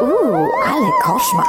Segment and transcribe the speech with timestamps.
[0.00, 1.46] Uuu, ale koszmar.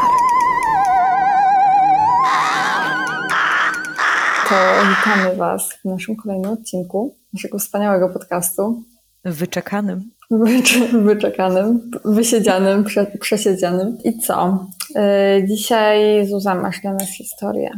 [4.49, 4.55] To
[4.89, 8.83] witamy Was w naszym kolejnym odcinku naszego wspaniałego podcastu.
[9.25, 10.11] Wyczekanym.
[10.31, 13.97] Wycz- wyczekanym, wysiedzianym, prze, przesiedzianym.
[14.03, 14.67] I co?
[14.95, 17.69] Yy, dzisiaj Zuza masz dla nas historię.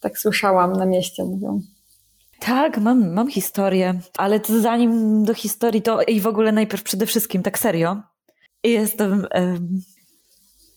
[0.00, 1.60] Tak słyszałam na mieście mówią.
[2.40, 7.06] Tak, mam, mam historię, ale to zanim do historii, to i w ogóle najpierw przede
[7.06, 8.02] wszystkim, tak serio,
[8.64, 9.26] jestem...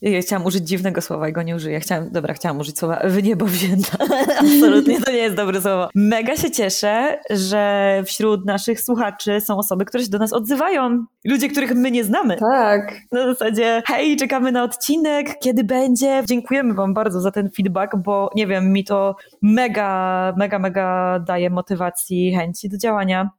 [0.02, 1.80] ja chciałam użyć dziwnego słowa i go nie użyję.
[1.80, 3.98] Chciałam, dobra, chciałam użyć słowa w niebo wzięta.
[4.40, 5.90] Absolutnie to nie jest dobre słowo.
[5.96, 11.06] Mega się cieszę, że wśród naszych słuchaczy są osoby, które się do nas odzywają.
[11.26, 12.38] Ludzie, których my nie znamy.
[12.38, 16.24] Tak, Na zasadzie, hej, czekamy na odcinek, kiedy będzie.
[16.28, 21.50] Dziękujemy Wam bardzo za ten feedback, bo nie wiem, mi to mega, mega, mega daje
[21.50, 23.30] motywacji, chęci do działania.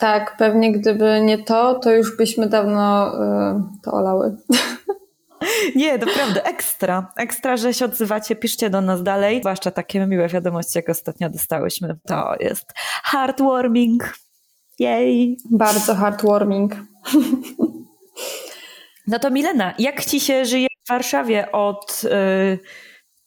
[0.00, 4.36] tak, pewnie gdyby nie to, to już byśmy dawno yy, to olały.
[5.76, 7.12] Nie, naprawdę, ekstra.
[7.16, 9.40] Ekstra, że się odzywacie, piszcie do nas dalej.
[9.40, 11.96] Zwłaszcza takie miłe wiadomości, jak ostatnio dostałyśmy.
[12.06, 12.72] To jest
[13.04, 14.14] heartwarming.
[14.78, 15.38] Jej.
[15.50, 16.74] Bardzo heartwarming.
[19.06, 22.02] No to Milena, jak ci się żyje w Warszawie od...
[22.02, 22.58] Yy...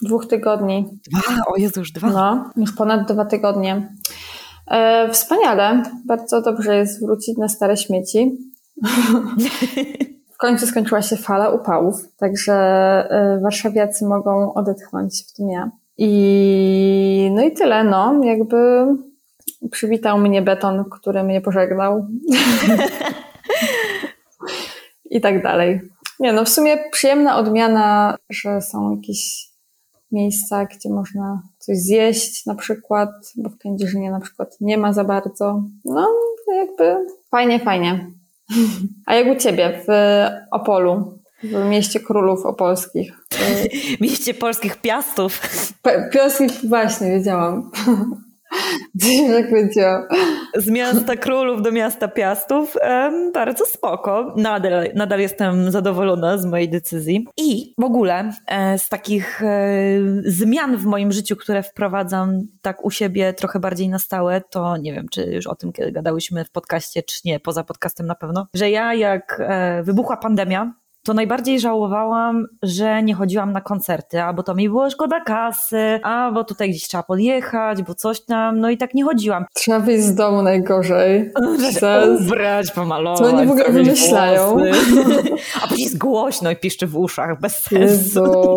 [0.02, 0.85] Dwóch tygodni.
[1.11, 2.09] Dwa, o Jezu, już dwa.
[2.09, 3.95] No, już ponad dwa tygodnie.
[4.67, 5.83] E, wspaniale.
[6.05, 8.37] Bardzo dobrze jest wrócić na stare śmieci.
[10.38, 15.71] W końcu skończyła się fala upałów, także e, warszawiacy mogą odetchnąć, w tym ja.
[15.97, 18.85] I no i tyle, no, jakby
[19.71, 22.08] przywitał mnie beton, który mnie pożegnał.
[25.11, 25.81] I tak dalej.
[26.19, 29.49] Nie, no w sumie przyjemna odmiana, że są jakieś
[30.11, 35.03] miejsca, gdzie można coś zjeść na przykład, bo w Kędzierzynie na przykład nie ma za
[35.03, 35.63] bardzo.
[35.85, 36.08] No,
[36.55, 38.16] jakby fajnie, fajnie.
[39.05, 39.91] A jak u Ciebie w
[40.52, 43.13] Opolu, w mieście królów opolskich?
[43.97, 45.41] W mieście polskich piastów.
[45.81, 47.71] P- Pioski, właśnie, wiedziałam.
[50.55, 52.75] Z miasta królów do miasta piastów.
[53.33, 54.33] Bardzo spoko.
[54.37, 57.27] Nadal, nadal jestem zadowolona z mojej decyzji.
[57.37, 59.67] I w ogóle e, z takich e,
[60.25, 64.93] zmian w moim życiu, które wprowadzam tak u siebie trochę bardziej na stałe, to nie
[64.93, 68.47] wiem, czy już o tym kiedy gadałyśmy w podcaście, czy nie, poza podcastem na pewno,
[68.53, 70.73] że ja jak e, wybuchła pandemia,
[71.07, 76.43] to najbardziej żałowałam, że nie chodziłam na koncerty, albo to mi było szkoda kasy, albo
[76.43, 79.45] tutaj gdzieś trzeba podjechać, bo coś tam, no i tak nie chodziłam.
[79.53, 81.31] Trzeba wyjść z domu najgorzej.
[82.21, 83.19] Ubrać, pomalować.
[83.19, 84.57] Co oni w ogóle wymyślają?
[85.63, 87.79] A później jest głośno i piszczy w uszach, bez sensu.
[87.79, 88.55] Jezu.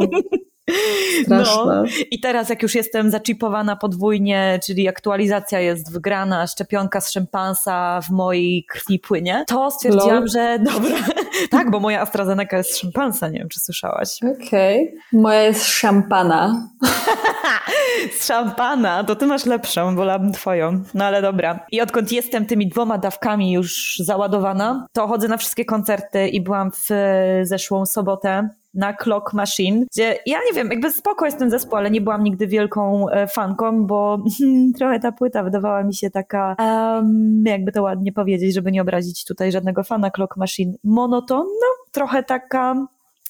[1.24, 1.64] Straszne.
[1.66, 1.84] No.
[2.10, 8.10] I teraz jak już jestem zaczipowana podwójnie, czyli aktualizacja jest wygrana, szczepionka z szympansa w
[8.10, 10.28] mojej krwi płynie, to stwierdziłam, Lol.
[10.28, 10.96] że dobra,
[11.50, 14.08] tak, bo moja AstraZeneca jest z szympansa, nie wiem czy słyszałaś.
[14.46, 14.94] Okej.
[15.12, 16.68] Moja jest szampana.
[18.18, 20.82] Z szampana, to ty masz lepszą, wolałabym twoją.
[20.94, 21.66] No ale dobra.
[21.72, 26.70] I odkąd jestem tymi dwoma dawkami już załadowana, to chodzę na wszystkie koncerty i byłam
[26.72, 26.88] w
[27.42, 31.90] zeszłą sobotę na Clock Machine, gdzie ja nie wiem, jakby spoko jest ten zespół, ale
[31.90, 34.18] nie byłam nigdy wielką e, fanką, bo
[34.78, 39.24] trochę ta płyta wydawała mi się taka, em, jakby to ładnie powiedzieć, żeby nie obrazić
[39.24, 42.86] tutaj żadnego fana Clock Machine, monotonna, trochę taka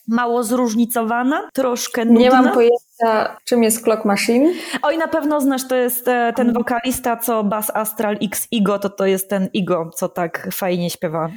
[0.08, 2.20] mało zróżnicowana, troszkę nudna.
[2.20, 4.52] Nie mam pojęcia, czym jest Clock Machine.
[4.82, 8.90] Oj, na pewno znasz, to jest e, ten wokalista, co Bass Astral X Igo, to
[8.90, 11.30] to jest ten Igo, co tak fajnie śpiewa.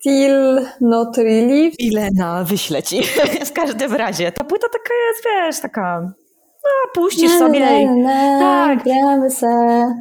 [0.00, 1.70] Still Not Really.
[1.78, 3.02] Ilena, wyślę ci.
[3.50, 4.32] w każdym razie.
[4.32, 6.12] Ta płyta taka jest, wiesz, taka...
[6.64, 7.88] No, puścisz sobie.
[8.40, 8.84] Tak.
[8.84, 9.46] gramy se.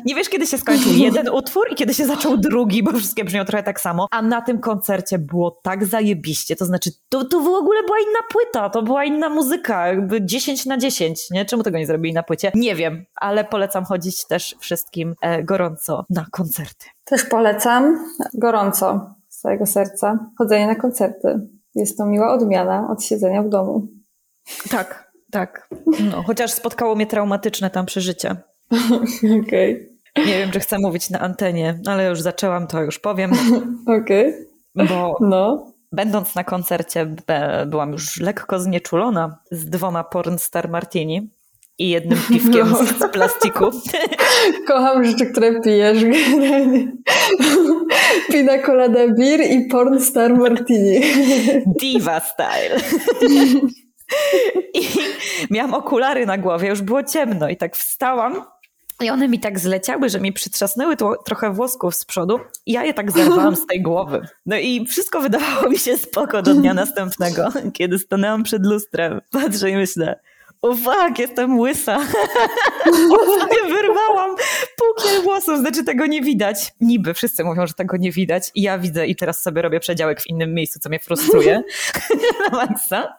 [0.05, 3.45] Nie wiesz, kiedy się skończył jeden utwór i kiedy się zaczął drugi, bo wszystkie brzmią
[3.45, 4.07] trochę tak samo.
[4.11, 6.55] A na tym koncercie było tak zajebiście.
[6.55, 10.65] To znaczy, to, to w ogóle była inna płyta, to była inna muzyka, jakby 10
[10.65, 11.45] na 10, nie?
[11.45, 12.51] Czemu tego nie zrobili na płycie?
[12.55, 16.85] Nie wiem, ale polecam chodzić też wszystkim e, gorąco na koncerty.
[17.05, 21.39] Też polecam gorąco z całego serca chodzenie na koncerty.
[21.75, 23.87] Jest to miła odmiana od siedzenia w domu.
[24.69, 25.69] Tak, tak.
[26.11, 28.35] No, chociaż spotkało mnie traumatyczne tam przeżycie.
[29.43, 33.31] Okej, Nie wiem, czy chcę mówić na antenie, ale już zaczęłam, to już powiem,
[34.01, 34.33] okej.
[34.75, 35.71] bo No.
[35.91, 37.15] będąc na koncercie
[37.67, 41.31] byłam już lekko znieczulona z dwoma pornstar martini
[41.77, 43.65] i jednym piwkiem z, z plastiku.
[44.67, 46.03] Kocham rzeczy, które pijesz.
[48.31, 51.01] Pina colada beer i porn star martini.
[51.65, 52.79] Diva style.
[54.73, 54.81] I
[55.49, 58.43] miałam okulary na głowie, już było ciemno i tak wstałam
[59.01, 62.83] i one mi tak zleciały, że mi przytrzasnęły to, trochę włosków z przodu i ja
[62.83, 64.27] je tak zerwałam z tej głowy.
[64.45, 69.21] No i wszystko wydawało mi się spoko do dnia następnego, kiedy stanęłam przed lustrem.
[69.31, 70.19] Patrzę i myślę,
[70.61, 71.97] o fuck, jestem łysa.
[73.51, 74.35] Nie wyrwałam
[74.77, 76.73] pukiel włosów, znaczy tego nie widać.
[76.81, 80.21] Niby wszyscy mówią, że tego nie widać i ja widzę i teraz sobie robię przedziałek
[80.21, 81.61] w innym miejscu, co mnie frustruje
[82.51, 83.18] na maksa.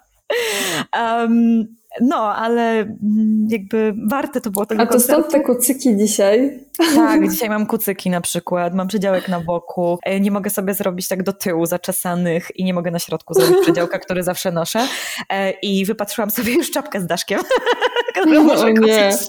[1.03, 1.65] Um,
[2.01, 5.23] no, ale mm, jakby warte to było tego A to koncertu.
[5.23, 6.59] stąd te kucyki dzisiaj?
[6.95, 11.09] Tak, dzisiaj mam kucyki na przykład, mam przedziałek na boku, e, nie mogę sobie zrobić
[11.09, 14.87] tak do tyłu zaczesanych i nie mogę na środku zrobić przedziałka, który zawsze noszę
[15.31, 17.41] e, i wypatrzyłam sobie już czapkę z daszkiem,
[18.21, 19.11] którą muszę O nie.
[19.11, 19.29] kupić.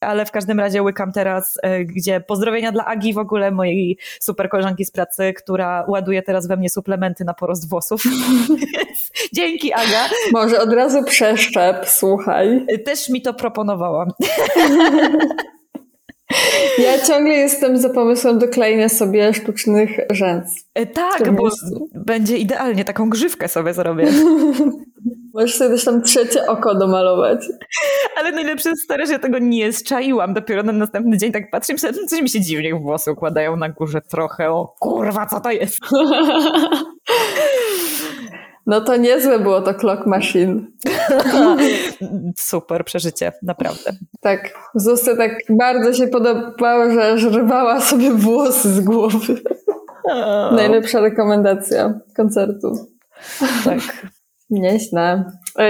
[0.00, 4.48] Ale w każdym razie łykam teraz, e, gdzie pozdrowienia dla Agi w ogóle, mojej super
[4.48, 8.02] koleżanki z pracy, która ładuje teraz we mnie suplementy na porost włosów.
[9.34, 10.08] Dzięki Aga.
[10.32, 12.66] Może od razu przeszczep, słuchaj.
[12.84, 14.06] Też mi to proponowała.
[16.78, 20.64] Ja ciągle jestem za pomysłem doklejenia sobie sztucznych rzęs.
[20.74, 21.50] E, Tak, bo
[21.94, 24.06] będzie idealnie, taką grzywkę sobie zrobię.
[25.34, 27.46] Możesz sobie też tam trzecie oko domalować.
[28.16, 30.34] Ale najlepsze jest stare, że ja tego nie zczaiłam.
[30.34, 33.56] Dopiero na następny dzień tak patrzę i myślę, "Hmm, coś mi się dziwnie włosy układają
[33.56, 34.50] na górze trochę.
[34.50, 35.78] O kurwa, co to jest?
[38.66, 40.66] No to niezłe było to clock machine.
[42.36, 43.92] Super przeżycie, naprawdę.
[44.20, 44.40] Tak,
[44.74, 49.40] Zusty tak bardzo się podobało, że aż rwała sobie włosy z głowy.
[50.52, 52.88] Najlepsza rekomendacja koncertu.
[53.64, 53.78] Tak.
[54.50, 55.24] Nieźle.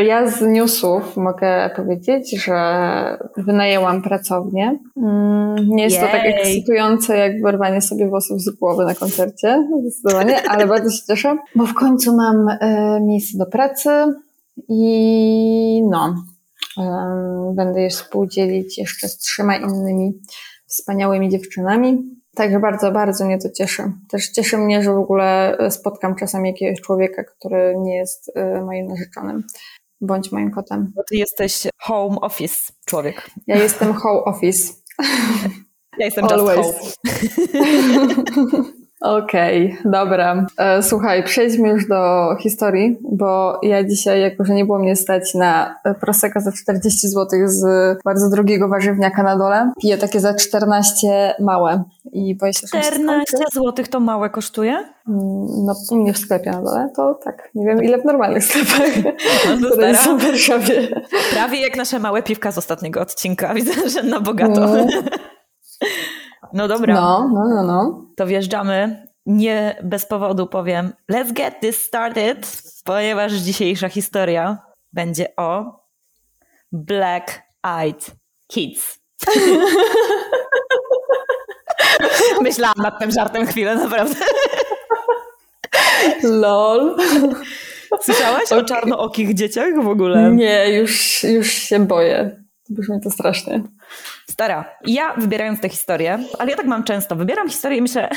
[0.07, 2.59] Ja z newsów mogę powiedzieć, że
[3.37, 4.79] wynajęłam pracownię.
[4.97, 10.43] Mm, Nie jest to tak ekscytujące jak wyrwanie sobie włosów z głowy na koncercie, zdecydowanie,
[10.53, 13.91] ale bardzo się cieszę, bo w końcu mam e, miejsce do pracy
[14.69, 16.15] i no,
[16.79, 20.13] em, będę je współdzielić jeszcze z trzema innymi
[20.67, 22.20] wspaniałymi dziewczynami.
[22.37, 23.93] Także bardzo, bardzo mnie to cieszy.
[24.09, 28.87] Też cieszy mnie, że w ogóle spotkam czasami jakiegoś człowieka, który nie jest e, moim
[28.87, 29.45] narzeczonym
[30.01, 30.93] bądź moim kotem.
[30.97, 33.31] Bo ty jesteś home office człowiek.
[33.47, 34.73] Ja jestem whole office.
[35.99, 36.97] Ja jestem just Always.
[38.43, 38.65] home.
[39.01, 40.47] Okej, dobra.
[40.59, 45.35] E, Słuchaj, przejdźmy już do historii, bo ja dzisiaj, jako że nie było mnie stać
[45.35, 47.63] na Prosecco za 40 zł z
[48.05, 52.85] bardzo drogiego warzywniaka na dole, piję takie za 14 małe i boję się, że mi
[52.85, 53.55] się 14 skończy.
[53.55, 54.73] zł to małe kosztuje?
[54.73, 54.87] Mm,
[55.67, 57.51] No, u mnie w sklepie na dole, to tak.
[57.55, 58.81] Nie wiem, ile w normalnych sklepach,
[59.61, 60.05] No, które stara.
[60.05, 60.89] są w Warszawie.
[61.35, 63.55] Prawie jak nasze małe piwka z ostatniego odcinka.
[63.55, 64.61] Widzę, że na bogato.
[64.61, 64.77] No.
[66.53, 66.95] No dobra.
[66.95, 68.05] No, no, no, no.
[68.17, 69.07] to wjeżdżamy.
[69.27, 74.59] Nie bez powodu powiem let's get this started, ponieważ dzisiejsza historia
[74.93, 75.81] będzie o
[76.73, 78.11] Black Eyed
[78.47, 78.99] Kids.
[82.43, 84.15] Myślałam nad tym żartem chwilę, naprawdę.
[86.23, 86.97] Lol.
[88.01, 88.65] Słyszałaś o Okej.
[88.69, 90.31] czarnookich dzieciach w ogóle?
[90.31, 92.40] Nie, już, już się boję.
[92.71, 93.63] Brzmi to strasznie.
[94.31, 98.09] Stara, ja wybierając tę historię, ale ja tak mam często, wybieram historię i myślę,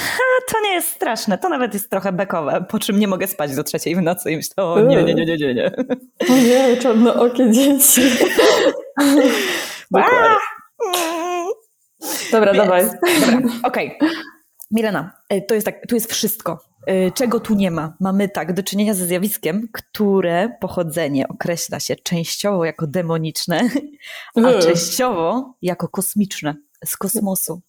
[0.52, 3.64] to nie jest straszne, to nawet jest trochę bekowe, po czym nie mogę spać do
[3.64, 5.72] trzeciej w nocy i myślę, o nie, nie, nie, nie, nie, nie.
[6.30, 8.02] O nie, czarnookie dzieci.
[9.92, 10.30] Dokładnie.
[12.32, 12.84] Dobra, Więc- dawaj.
[13.32, 13.98] Dobra, okej.
[14.74, 16.60] Milena, y, to jest tak, tu jest wszystko.
[16.90, 17.98] Y, Czego tu nie ma?
[18.00, 23.70] Mamy tak do czynienia ze zjawiskiem, które pochodzenie określa się częściowo jako demoniczne,
[24.46, 27.62] a częściowo jako kosmiczne, z kosmosu.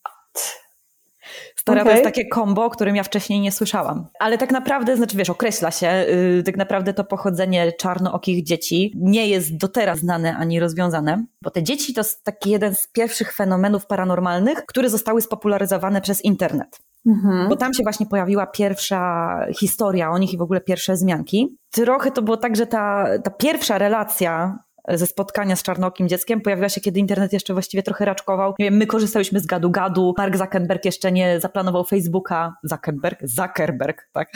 [1.57, 1.93] Stara to Okej.
[1.93, 4.07] jest takie kombo, o którym ja wcześniej nie słyszałam.
[4.19, 9.29] Ale tak naprawdę, znaczy wiesz, określa się, yy, tak naprawdę to pochodzenie czarnookich dzieci nie
[9.29, 13.33] jest do teraz znane ani rozwiązane, bo te dzieci to jest taki jeden z pierwszych
[13.33, 16.79] fenomenów paranormalnych, które zostały spopularyzowane przez internet.
[17.07, 17.49] Mhm.
[17.49, 21.57] Bo tam się właśnie pojawiła pierwsza historia o nich i w ogóle pierwsze zmianki.
[21.71, 26.69] Trochę to było tak, że ta, ta pierwsza relacja ze spotkania z czarnookim dzieckiem pojawiła
[26.69, 28.55] się, kiedy internet jeszcze właściwie trochę raczkował.
[28.59, 32.57] Nie wiem, my korzystałyśmy z gadu-gadu, Mark Zuckerberg jeszcze nie zaplanował Facebooka.
[32.63, 33.21] Zuckerberg?
[33.23, 34.33] Zuckerberg, tak.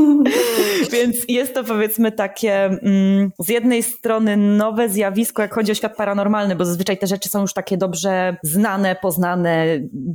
[0.92, 5.96] Więc jest to powiedzmy takie mm, z jednej strony nowe zjawisko, jak chodzi o świat
[5.96, 9.66] paranormalny, bo zazwyczaj te rzeczy są już takie dobrze znane, poznane.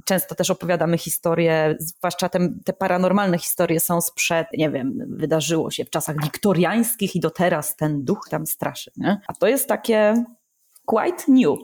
[0.06, 5.86] Często też opowiadamy historie, zwłaszcza te, te paranormalne historie są sprzed, nie wiem, wydarzyło się
[5.86, 8.92] w czasach wiktoriańskich i do teraz ten duch tam straszy.
[8.98, 9.22] Nie?
[9.28, 10.24] A to jest takie
[10.86, 11.58] quite new.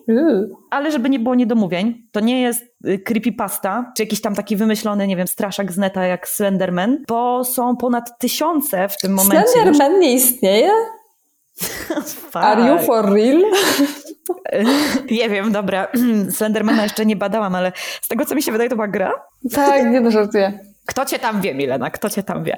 [0.69, 5.07] Ale żeby nie było niedomówień, to nie jest y, creepypasta, czy jakiś tam taki wymyślony,
[5.07, 9.43] nie wiem, straszak z neta jak Slenderman, bo są ponad tysiące w tym momencie.
[9.43, 9.51] już.
[9.51, 10.71] Slenderman nie istnieje?
[12.33, 13.41] Are you for real?
[15.11, 15.87] nie wiem, dobra.
[16.37, 17.71] Slendermana jeszcze nie badałam, ale
[18.01, 19.11] z tego co mi się wydaje, to była gra?
[19.53, 20.59] Tak, nie no żartuję.
[20.85, 21.89] Kto cię tam wie, Milena?
[21.89, 22.57] Kto cię tam wie?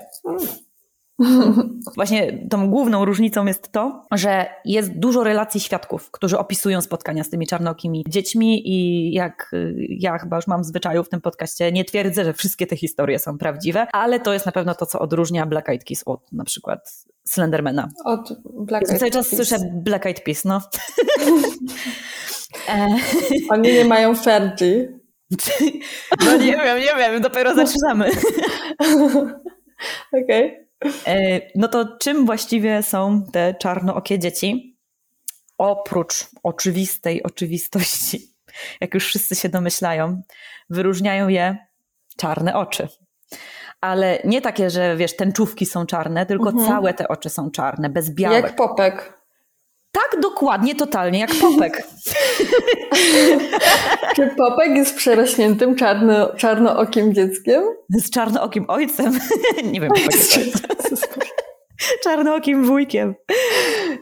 [1.95, 7.29] Właśnie tą główną różnicą jest to, że jest dużo relacji świadków, którzy opisują spotkania z
[7.29, 9.51] tymi czarnokimi dziećmi i jak
[9.89, 13.19] ja chyba już mam w zwyczaju w tym podcaście, nie twierdzę, że wszystkie te historie
[13.19, 16.43] są prawdziwe, ale to jest na pewno to, co odróżnia Black Eyed Peas od na
[16.43, 17.89] przykład Slendermana.
[18.05, 19.35] Od Black Eyed Cały czas Peas.
[19.47, 20.61] słyszę Black Eyed Peas, no.
[22.69, 22.87] E,
[23.49, 24.99] Oni nie mają Fergie.
[26.25, 28.09] no nie wiem, nie wiem, dopiero zaczynamy.
[30.23, 30.45] Okej.
[30.45, 30.65] E,
[31.55, 34.77] No to czym właściwie są te czarnookie dzieci?
[35.57, 38.33] Oprócz oczywistej oczywistości,
[38.81, 40.21] jak już wszyscy się domyślają,
[40.69, 41.57] wyróżniają je
[42.17, 42.87] czarne oczy.
[43.81, 46.67] Ale nie takie, że wiesz, tęczówki są czarne, tylko Mhm.
[46.67, 48.43] całe te oczy są czarne, bez białek.
[48.43, 49.22] Jak popek.
[49.93, 51.87] Tak dokładnie, totalnie, jak popek.
[54.15, 57.63] Czy popek jest przerośniętym czarno, czarnookim dzieckiem?
[57.89, 59.19] Z czarnookim ojcem.
[59.73, 60.39] nie wiem, jak jest
[62.03, 63.15] czarnookim wujkiem.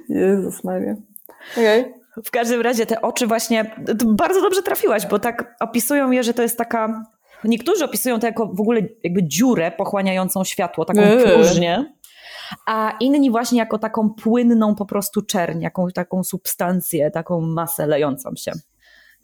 [0.10, 0.96] Jezus Maria.
[1.54, 1.94] Okej.
[2.26, 6.42] W każdym razie te oczy właśnie, bardzo dobrze trafiłaś, bo tak opisują je, że to
[6.42, 7.06] jest taka,
[7.44, 11.24] niektórzy opisują to jako w ogóle jakby dziurę pochłaniającą światło, taką Eee.
[11.24, 11.94] próżnię,
[12.66, 18.30] a inni właśnie jako taką płynną po prostu czerń, jakąś taką substancję, taką masę lejącą
[18.36, 18.52] się.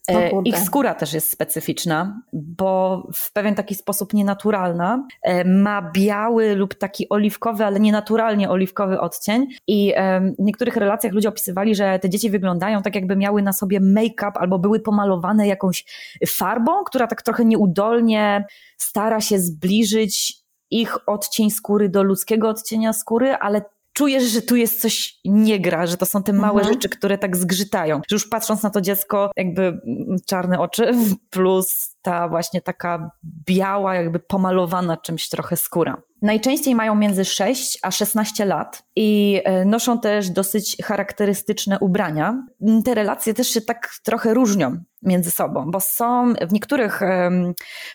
[0.08, 0.32] O E.
[0.46, 6.76] Ich skóra też jest specyficzna, bo w pewien taki sposób nienaturalna e, ma biały lub
[6.76, 9.48] taki oliwkowy, ale nienaturalnie oliwkowy odcień.
[9.68, 13.54] I em, w niektórych relacjach ludzie opisywali, że te dzieci wyglądają tak, jakby miały na
[13.54, 15.86] sobie make-up albo były pomalowane jakąś
[16.28, 18.46] farbą, która tak trochę nieudolnie
[18.78, 23.62] stara się zbliżyć ich odcień skóry do ludzkiego odcienia skóry, ale
[23.94, 26.74] czujesz, że tu jest coś nie gra, że to są te małe Mhm.
[26.74, 28.02] rzeczy, które tak zgrzytają.
[28.10, 29.82] Że już patrząc na to dziecko, jakby mm,
[30.26, 30.92] czarne oczy
[31.30, 33.12] plus ta właśnie taka
[33.46, 36.02] biała, jakby pomalowana czymś trochę skóra.
[36.22, 42.46] Najczęściej mają między 6 a 16 lat i e, noszą też dosyć charakterystyczne ubrania.
[42.86, 47.00] Te relacje też się tak trochę różnią między sobą, bo są w niektórych,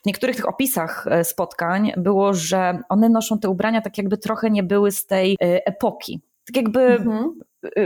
[0.03, 4.51] w niektórych tych opisach e, spotkań było, że one noszą te ubrania tak jakby trochę
[4.51, 6.21] nie były z tej e, epoki.
[6.47, 7.31] Tak jakby, Mhm.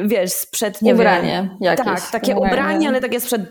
[0.07, 1.85] Wiesz, sprzed, nie wiem, Ubranie jakieś.
[1.87, 3.43] tak, takie ubranie, ale takie sprzed,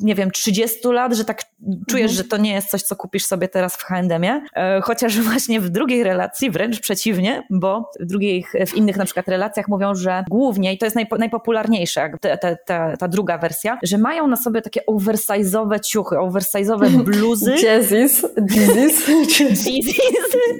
[0.00, 1.42] nie wiem, 30 lat, że tak
[1.88, 2.16] czujesz, Mhm.
[2.16, 4.42] że to nie jest coś, co kupisz sobie teraz w H&M-ie.
[4.56, 9.28] E, Chociaż właśnie w drugiej relacji wręcz przeciwnie, bo w, drugich, w innych na przykład
[9.28, 13.78] relacjach mówią, że głównie, i to jest najpo, najpopularniejsze, ta, ta, ta, ta druga wersja,
[13.82, 17.54] że mają na sobie takie oversize'owe ciuchy, oversize'owe bluzy.
[17.58, 18.26] Czy Jeezys.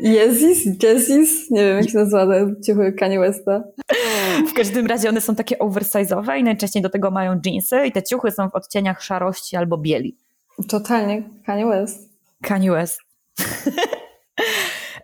[0.03, 2.27] Jeezys, Jazzis, nie wiem jak się nazywa
[2.67, 3.63] ciuchy Kanye Westa.
[4.51, 8.03] W każdym razie one są takie oversize'owe i najczęściej do tego mają jeansy i te
[8.03, 10.17] ciuchy są w odcieniach szarości albo bieli.
[10.69, 12.09] Totalnie Kanye West.
[12.43, 13.01] Kanye West.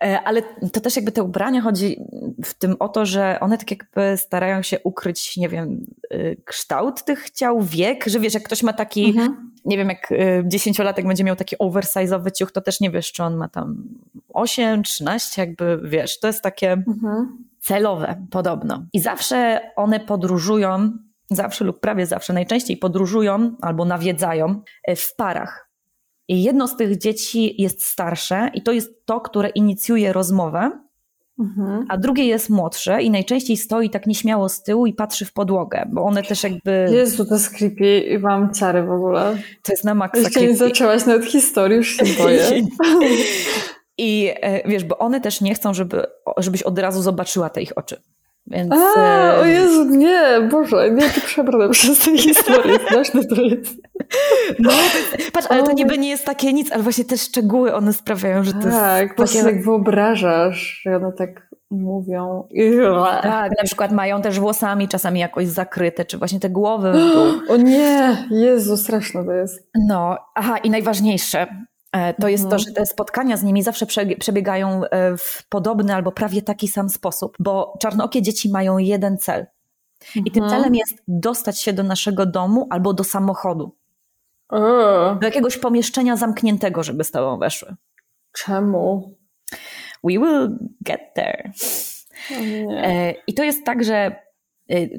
[0.03, 0.41] E, Ale
[0.73, 1.97] to też jakby te ubrania chodzi
[2.45, 7.03] w tym o to, że one tak jakby starają się ukryć, nie wiem, y, kształt
[7.03, 9.51] tych ciał, wiek, że wiesz, jak ktoś ma taki, Mhm.
[9.65, 13.23] nie wiem, jak y, dziesięciolatek będzie miał taki oversize'owy ciuch, to też nie wiesz, czy
[13.23, 13.83] on ma tam
[14.33, 17.43] 8, 13, jakby wiesz, to jest takie Mhm.
[17.61, 18.85] Celowe podobno.
[18.93, 20.91] I zawsze one podróżują,
[21.29, 25.69] zawsze lub prawie zawsze, najczęściej podróżują albo nawiedzają e, w parach.
[26.27, 30.71] I jedno z tych dzieci jest starsze i to jest to, które inicjuje rozmowę,
[31.39, 31.85] Mhm.
[31.89, 35.85] a drugie jest młodsze i najczęściej stoi tak nieśmiało z tyłu i patrzy w podłogę,
[35.91, 39.37] bo one też jakby, Jezu, to jest creepy i mam ciary w ogóle.
[39.63, 40.67] to jest na maksa Jeszcze nie creepy.
[40.69, 42.49] zaczęłaś nawet historii, już się boję.
[44.03, 46.03] I e, wiesz, bo one też nie chcą, żeby,
[46.37, 48.01] żebyś od razu zobaczyła te ich oczy.
[48.47, 53.41] Więc, A, e, o Jezu, nie, Boże, nie, to przebrnę przez tę historię, straszne to
[53.41, 53.75] jest.
[54.59, 54.71] No,
[55.33, 58.53] patrz, ale to niby nie jest takie nic, ale właśnie te szczegóły one sprawiają, że
[58.53, 62.47] to Tak, jest po prostu jak wyobrażasz, że one tak mówią.
[63.23, 66.93] Tak, na przykład mają też włosami czasami jakoś zakryte, czy właśnie te głowy.
[67.49, 69.69] O nie, Jezu, straszne to jest.
[69.87, 71.47] No, aha, i najważniejsze
[72.21, 72.59] to jest to, Mhm.
[72.59, 76.89] że te spotkania z nimi zawsze prze- przebiegają e, w podobny albo prawie taki sam
[76.89, 79.45] sposób, bo czarnookie dzieci mają jeden cel.
[80.15, 80.61] I tym Mhm.
[80.61, 83.75] celem jest dostać się do naszego domu albo do samochodu,
[85.19, 87.75] do jakiegoś pomieszczenia zamkniętego, żeby z tobą weszły.
[88.33, 89.15] czemu?
[90.03, 91.51] We will get there.
[92.83, 94.21] E, I to jest tak, że e,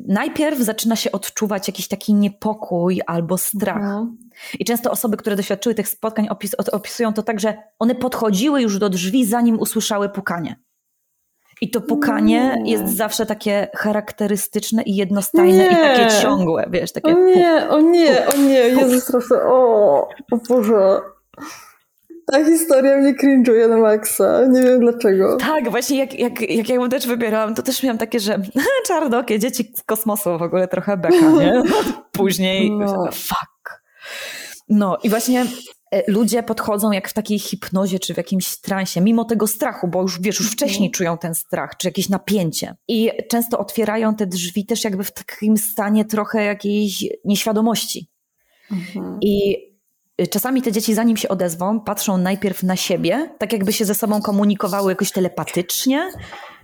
[0.08, 3.76] najpierw zaczyna się odczuwać jakiś taki niepokój albo strach.
[3.76, 4.16] Mhm.
[4.58, 8.78] I często osoby, które doświadczyły tych spotkań, opis, opisują to tak, że one podchodziły już
[8.78, 10.56] do drzwi, zanim usłyszały pukanie.
[11.60, 12.72] I to pukanie nie.
[12.72, 15.66] jest zawsze takie charakterystyczne i jednostajne nie.
[15.66, 17.14] i takie ciągłe, wiesz, takie...
[17.14, 21.00] O nie, o nie, o nie, Jezus, proszę, o, o Boże.
[22.26, 24.46] Ta historia mnie cringe'uje na maksa.
[24.46, 25.36] Nie wiem dlaczego.
[25.36, 28.42] Tak, właśnie jak, jak, jak ja ją też wybierałam, to też miałam takie, że
[28.88, 31.62] czarnokie, dzieci z kosmosu w ogóle trochę beka, nie?
[32.12, 33.08] Później, no.
[33.12, 33.82] fuck.
[34.68, 35.46] No i właśnie
[35.90, 40.02] e, ludzie podchodzą jak w takiej hipnozie czy w jakimś transie, mimo tego strachu, bo
[40.02, 40.52] już wiesz, już mhm.
[40.52, 42.76] wcześniej czują ten strach, czy jakieś napięcie.
[42.88, 48.10] I często otwierają te drzwi też jakby w takim stanie trochę jakiejś nieświadomości.
[48.70, 49.18] Mhm.
[49.20, 49.56] I
[50.30, 54.22] czasami te dzieci, zanim się odezwą, patrzą najpierw na siebie, tak jakby się ze sobą
[54.22, 56.10] komunikowały jakoś telepatycznie,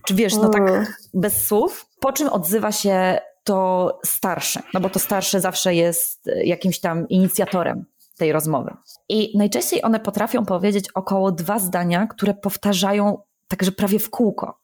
[0.06, 0.86] czy wiesz, no tak mm.
[1.14, 6.44] bez słów, po czym odzywa się to starsze, no bo to starsze zawsze jest y,
[6.44, 7.84] jakimś tam inicjatorem
[8.16, 8.74] tej rozmowy.
[9.08, 14.60] I najczęściej one potrafią powiedzieć około dwa zdania, które powtarzają także prawie w kółko.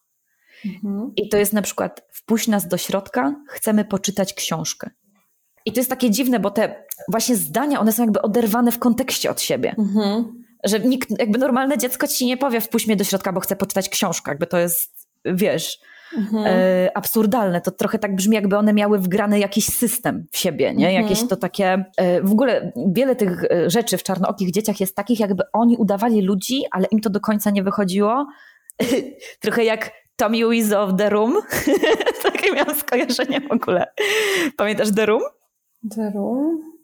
[0.64, 1.12] Mhm.
[1.16, 4.90] I to jest na przykład wpuść nas do środka, chcemy poczytać książkę.
[5.66, 9.30] I to jest takie dziwne, bo te właśnie zdania, one są jakby oderwane w kontekście
[9.30, 9.74] od siebie.
[9.78, 10.44] Mhm.
[10.64, 13.88] Że nikt, jakby normalne dziecko ci nie powie wpuść mnie do środka, bo chcę poczytać
[13.88, 14.30] książkę.
[14.30, 15.78] Jakby to jest, wiesz,
[16.16, 16.44] mhm.
[16.46, 17.60] e, absurdalne.
[17.60, 20.88] To trochę tak brzmi, jakby one miały wgrany jakiś system w siebie, nie?
[20.88, 21.02] Mhm.
[21.04, 21.84] Jakieś to takie...
[21.96, 26.22] E, w ogóle wiele tych e, rzeczy w czarnookich dzieciach jest takich, jakby oni udawali
[26.22, 28.26] ludzi, ale im to do końca nie wychodziło.
[29.42, 31.42] trochę jak Tommy Wiseau of The Room.
[32.22, 33.86] Takie miałam skojarzenie w ogóle.
[34.56, 35.22] Pamiętasz The Room?
[35.90, 36.74] The Room?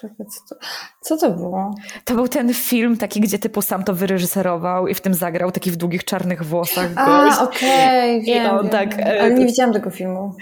[0.00, 0.60] Czekaj, co to,
[1.00, 1.74] co to było?
[2.04, 5.70] To był ten film taki, gdzie typu sam to wyreżyserował i w tym zagrał, taki
[5.70, 6.90] w długich czarnych włosach.
[6.96, 10.34] A, okej, okay, wiem, wiem, tak, e, Ale nie widziałam tego filmu.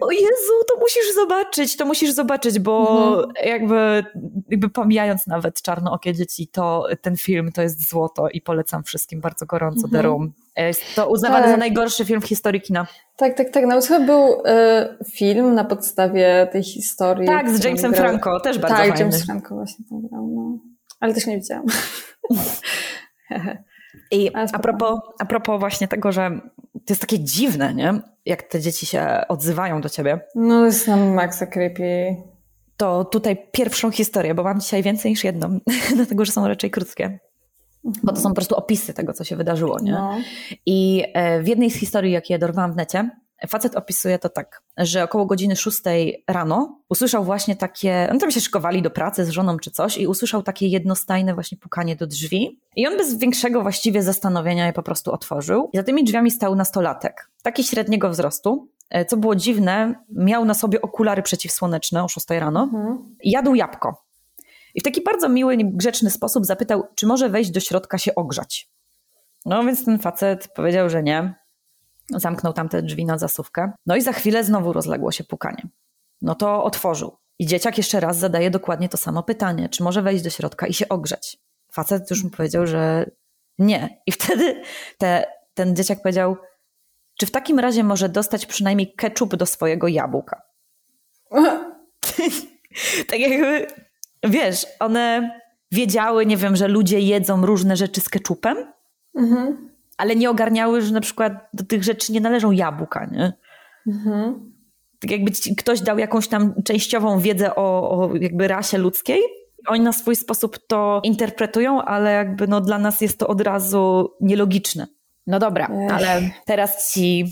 [0.00, 3.32] O Jezu, to musisz zobaczyć, to musisz zobaczyć, bo mhm.
[3.50, 4.04] jakby,
[4.48, 9.46] jakby pomijając nawet czarnookie dzieci, to ten film to jest złoto i polecam wszystkim bardzo
[9.46, 9.92] gorąco mhm.
[9.92, 10.32] The Room.
[10.56, 11.50] Jest to uznawany tak.
[11.50, 12.86] za najgorszy film w historii kina.
[13.16, 13.66] Tak, tak, tak.
[13.66, 14.42] Nawet chyba był y,
[15.12, 17.26] film na podstawie tej historii.
[17.26, 18.04] Tak, z Jamesem grał.
[18.04, 18.92] Franco, też bardzo tak, fajny.
[18.92, 20.58] Tak, James Franco właśnie tam grał, no.
[21.00, 21.66] Ale też nie widziałam.
[24.10, 26.40] I a propos, a propos właśnie tego, że
[26.72, 28.00] to jest takie dziwne, nie?
[28.26, 30.20] Jak te dzieci się odzywają do ciebie.
[30.34, 32.16] No, jest nam maksa creepy.
[32.76, 35.58] To tutaj pierwszą historię, bo mam dzisiaj więcej niż jedną,
[35.96, 37.18] dlatego że są raczej krótkie
[38.02, 39.80] bo to są po prostu opisy tego, co się wydarzyło.
[39.80, 39.92] Nie?
[39.92, 40.18] No.
[40.66, 43.10] I e, w jednej z historii, jakie dorwałam w necie,
[43.48, 45.78] facet opisuje to tak, że około godziny 6
[46.28, 50.06] rano usłyszał właśnie takie, oni tam się szykowali do pracy z żoną czy coś i
[50.06, 54.82] usłyszał takie jednostajne właśnie pukanie do drzwi i on bez większego właściwie zastanowienia je po
[54.82, 59.94] prostu otworzył i za tymi drzwiami stał nastolatek, taki średniego wzrostu, e, co było dziwne,
[60.10, 63.14] miał na sobie okulary przeciwsłoneczne o 6 rano mhm.
[63.22, 64.05] i jadł jabłko.
[64.76, 68.70] I w taki bardzo miły, grzeczny sposób zapytał, czy może wejść do środka się ogrzać.
[69.46, 71.34] No więc ten facet powiedział, że nie.
[72.10, 73.72] Zamknął tam te drzwi na zasuwkę.
[73.86, 75.68] No i za chwilę znowu rozległo się pukanie.
[76.22, 77.16] No to otworzył.
[77.38, 80.74] I dzieciak jeszcze raz zadaje dokładnie to samo pytanie, czy może wejść do środka i
[80.74, 81.38] się ogrzeć.
[81.72, 83.10] Facet już mu powiedział, że
[83.58, 84.02] nie.
[84.06, 84.62] I wtedy
[84.98, 86.36] te, ten dzieciak powiedział,
[87.18, 90.42] czy w takim razie może dostać przynajmniej ketchup do swojego jabłka?
[93.08, 93.66] tak jakby
[94.28, 95.30] wiesz, one
[95.72, 98.56] wiedziały, nie wiem, że ludzie jedzą różne rzeczy z keczupem,
[99.14, 99.70] mhm.
[99.96, 103.32] ale nie ogarniały, że na przykład do tych rzeczy nie należą jabłka, nie?
[103.86, 104.52] Mhm.
[105.00, 109.20] Tak jakby ktoś dał jakąś tam częściową wiedzę o, o jakby rasie ludzkiej,
[109.66, 114.10] oni na swój sposób to interpretują, ale jakby no dla nas jest to od razu
[114.20, 114.86] nielogiczne.
[115.26, 115.92] No dobra, Ech.
[115.92, 117.24] ale teraz ci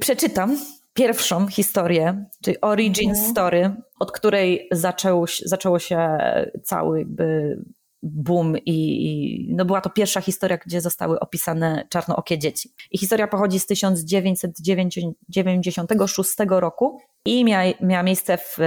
[0.00, 0.58] przeczytam
[1.00, 3.30] pierwszą historię, czyli origin mhm.
[3.30, 6.18] story, od której zaczął, zaczęło się
[6.64, 7.58] cały jakby
[8.02, 12.72] boom i, no była to pierwsza historia, gdzie zostały opisane czarnookie dzieci.
[12.90, 18.58] I historia pochodzi z 1996 roku i miała, miała miejsce w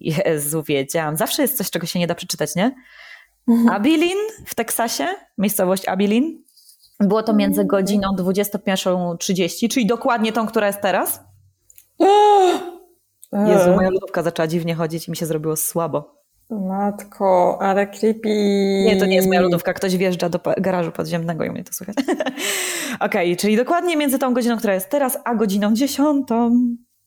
[0.00, 1.16] Jezu, wiedziałam.
[1.16, 2.74] Zawsze jest coś, czego się nie da przeczytać, nie?
[3.48, 3.68] Mhm.
[3.68, 5.06] Abilene w Teksasie,
[5.38, 6.32] miejscowość Abilene.
[7.00, 7.68] Było to między mhm.
[7.68, 11.25] godziną 21.30, czyli dokładnie tą, która jest teraz.
[13.46, 16.16] Jezu, moja lodówka zaczęła dziwnie chodzić i mi się zrobiło słabo.
[16.50, 18.28] Matko, ale creepy.
[18.84, 19.72] Nie, to nie jest moja lodówka.
[19.72, 21.96] Ktoś wjeżdża do garażu podziemnego i mnie to słychać.
[23.00, 26.28] Okej, okay, czyli dokładnie między tą godziną, która jest teraz, a godziną 10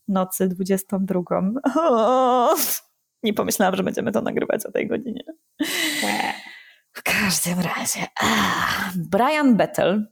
[0.08, 1.20] nocy 22.
[1.76, 2.56] O,
[3.24, 5.24] nie pomyślałam, że będziemy to nagrywać o tej godzinie.
[6.92, 8.00] W każdym razie.
[8.96, 10.08] Brian Bettel,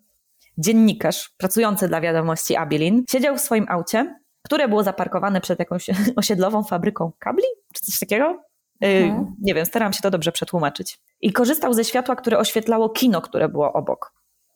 [0.58, 4.16] dziennikarz pracujący dla wiadomości Abilin, siedział w swoim aucie
[4.48, 8.44] które było zaparkowane przed jakąś osiedlową fabryką kabli, czy coś takiego.
[8.84, 9.36] Y, mhm.
[9.42, 11.00] Nie wiem, staram się to dobrze przetłumaczyć.
[11.22, 14.14] I korzystał ze światła, które oświetlało kino, które było obok.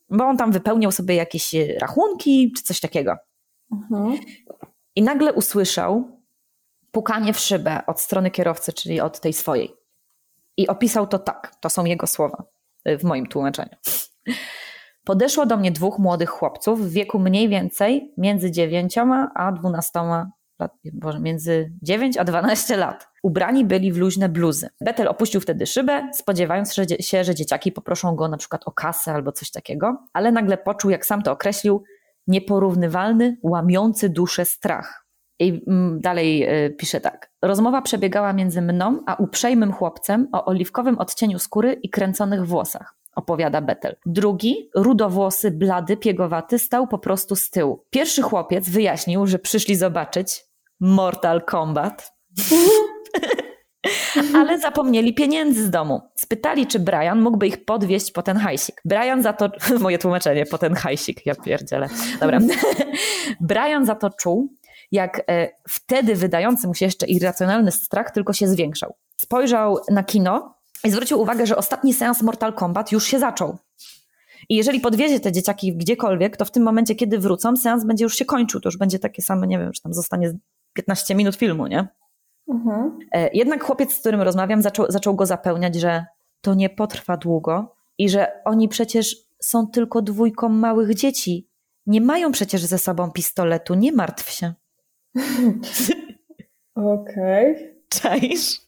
[0.09, 3.17] bo on tam wypełniał sobie jakieś rachunki czy coś takiego.
[3.71, 4.17] Mhm.
[4.95, 6.19] I nagle usłyszał
[6.91, 9.73] pukanie w szybę od strony kierowcy, czyli od tej swojej.
[10.57, 12.43] I opisał to tak, to są jego słowa
[12.87, 13.75] y, w moim tłumaczeniu.
[15.03, 18.97] Podeszło do mnie dwóch młodych chłopców w wieku mniej więcej między 9
[19.35, 23.07] a 12 lat, boże, między 9 a 12 lat.
[23.23, 24.69] Ubrani byli w luźne bluzy.
[24.81, 29.31] Betel opuścił wtedy szybę, spodziewając się, że dzieciaki poproszą go na przykład o kasę albo
[29.31, 31.83] coś takiego, ale nagle poczuł, jak sam to określił,
[32.27, 35.05] nieporównywalny, łamiący duszę strach.
[35.39, 37.31] I mm, dalej e, pisze tak.
[37.41, 43.61] Rozmowa przebiegała między mną a uprzejmym chłopcem o oliwkowym odcieniu skóry i kręconych włosach opowiada
[43.61, 43.95] Betel.
[44.05, 47.85] Drugi, rudowłosy, blady, piegowaty, stał po prostu z tyłu.
[47.89, 50.45] Pierwszy chłopiec wyjaśnił, że przyszli zobaczyć
[50.79, 52.13] Mortal Kombat.
[54.35, 56.01] Ale zapomnieli pieniędzy z domu.
[56.15, 58.81] Spytali, czy Brian mógłby ich podwieźć po ten hajsik.
[58.85, 61.87] Brian za to, moje tłumaczenie, po ten hajsik, ja pierdzielę.
[62.19, 62.39] Dobra.
[63.41, 64.53] Brian za to czuł,
[64.91, 68.95] jak e, wtedy wydający mu się jeszcze irracjonalny strach tylko się zwiększał.
[69.17, 73.57] Spojrzał na kino i zwrócił uwagę, że ostatni seans Mortal Kombat już się zaczął.
[74.49, 78.15] I jeżeli podwiezie te dzieciaki gdziekolwiek, to w tym momencie, kiedy wrócą, seans będzie już
[78.15, 78.61] się kończył.
[78.61, 80.33] To już będzie takie same, nie wiem, czy tam zostanie
[80.73, 81.87] 15 minut filmu, nie?
[82.47, 82.99] Mhm.
[83.11, 86.05] E, jednak chłopiec, z którym rozmawiam, zaczął, zaczął go zapełniać, że
[86.41, 91.47] to nie potrwa długo i że oni przecież są tylko dwójką małych dzieci.
[91.85, 94.53] Nie mają przecież ze sobą pistoletu, nie martw się.
[96.75, 97.55] Okej.
[97.55, 97.75] Okay.
[97.89, 98.61] Cześć.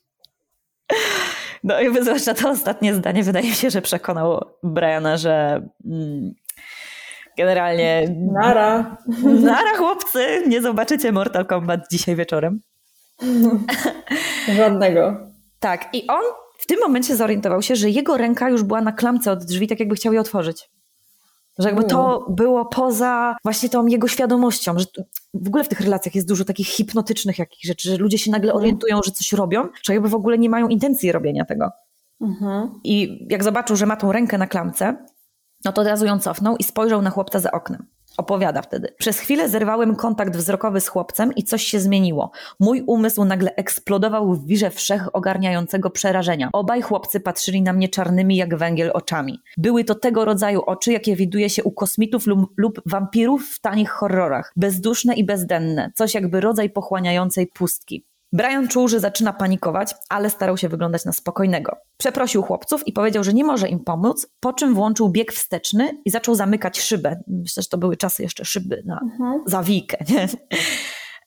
[1.64, 6.34] No i zwłaszcza to ostatnie zdanie wydaje mi się, że przekonał Briana, że mm,
[7.38, 8.16] generalnie...
[8.32, 8.98] Nara.
[9.24, 12.60] Nara chłopcy, nie zobaczycie Mortal Kombat dzisiaj wieczorem.
[14.58, 15.18] Żadnego.
[15.60, 16.24] Tak i on
[16.58, 19.80] w tym momencie zorientował się, że jego ręka już była na klamce od drzwi, tak
[19.80, 20.70] jakby chciał je otworzyć.
[21.60, 24.86] Że jakby to było poza właśnie tą jego świadomością, że
[25.34, 28.52] w ogóle w tych relacjach jest dużo takich hipnotycznych jakichś rzeczy, że ludzie się nagle
[28.52, 28.64] mhm.
[28.64, 31.72] orientują, że coś robią, że jakby w ogóle nie mają intencji robienia tego.
[32.22, 32.80] Mhm.
[32.84, 35.06] I jak zobaczył, że ma tą rękę na klamce,
[35.66, 37.86] no to od razu ją cofnął i spojrzał na chłopca za oknem.
[38.18, 38.94] Opowiada wtedy.
[38.98, 42.32] Przez chwilę zerwałem kontakt wzrokowy z chłopcem i coś się zmieniło.
[42.60, 46.50] Mój umysł nagle eksplodował w wirze wszechogarniającego przerażenia.
[46.54, 49.40] Obaj chłopcy patrzyli na mnie czarnymi jak węgiel oczami.
[49.58, 53.90] Były to tego rodzaju oczy, jakie widuje się u kosmitów lub, lub wampirów w tanich
[53.90, 54.54] horrorach.
[54.56, 55.92] Bezduszne i bezdenne.
[55.96, 58.06] Coś jakby rodzaj pochłaniającej pustki.
[58.34, 61.78] Brian czuł, że zaczyna panikować, ale starał się wyglądać na spokojnego.
[61.98, 66.10] Przeprosił chłopców i powiedział, że nie może im pomóc, po czym włączył bieg wsteczny i
[66.10, 67.24] zaczął zamykać szybę.
[67.28, 69.44] Myślę, że to były czasy jeszcze szyby na mhm.
[69.46, 69.98] zawijkę.
[70.10, 70.28] Nie?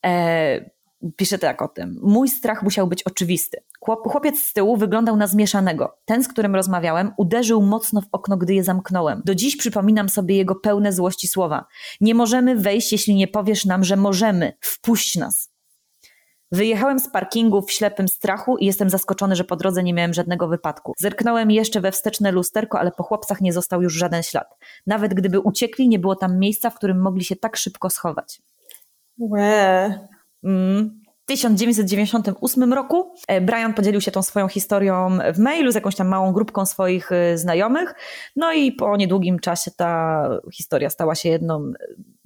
[0.04, 0.70] E,
[1.16, 2.00] pisze tak o tym.
[2.02, 3.62] Mój strach musiał być oczywisty.
[3.80, 5.98] Chłopiec z tyłu wyglądał na zmieszanego.
[6.04, 9.22] Ten, z którym rozmawiałem, uderzył mocno w okno, gdy je zamknąłem.
[9.24, 11.66] Do dziś przypominam sobie jego pełne złości słowa.
[12.00, 14.52] Nie możemy wejść, jeśli nie powiesz nam, że możemy.
[14.60, 15.55] Wpuść nas.
[16.52, 20.48] Wyjechałem z parkingu w ślepym strachu i jestem zaskoczony, że po drodze nie miałem żadnego
[20.48, 20.92] wypadku.
[20.98, 24.56] Zerknąłem jeszcze we wsteczne lusterko, ale po chłopcach nie został już żaden ślad.
[24.86, 28.42] Nawet gdyby uciekli, nie było tam miejsca, w którym mogli się tak szybko schować.
[29.18, 29.98] Łe.
[30.44, 31.00] Mm.
[31.22, 36.08] W 1998 roku e, Brian podzielił się tą swoją historią w mailu z jakąś tam
[36.08, 37.94] małą grupką swoich e, znajomych.
[38.36, 41.72] No i po niedługim czasie ta historia stała się jedną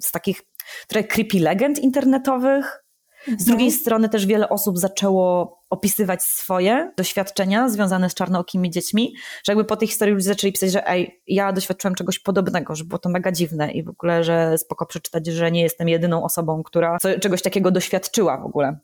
[0.01, 0.43] z takich
[0.89, 2.85] trochę creepy legend internetowych.
[3.27, 3.81] Z drugiej mhm.
[3.81, 9.77] strony też wiele osób zaczęło opisywać swoje doświadczenia związane z czarnookimi dziećmi, że jakby po
[9.77, 13.33] tej historii ludzie zaczęli pisać, że ej, ja doświadczyłem czegoś podobnego, że było to mega
[13.33, 17.71] dziwne i w ogóle, że spoko przeczytać, że nie jestem jedyną osobą, która czegoś takiego
[17.71, 18.79] doświadczyła w ogóle.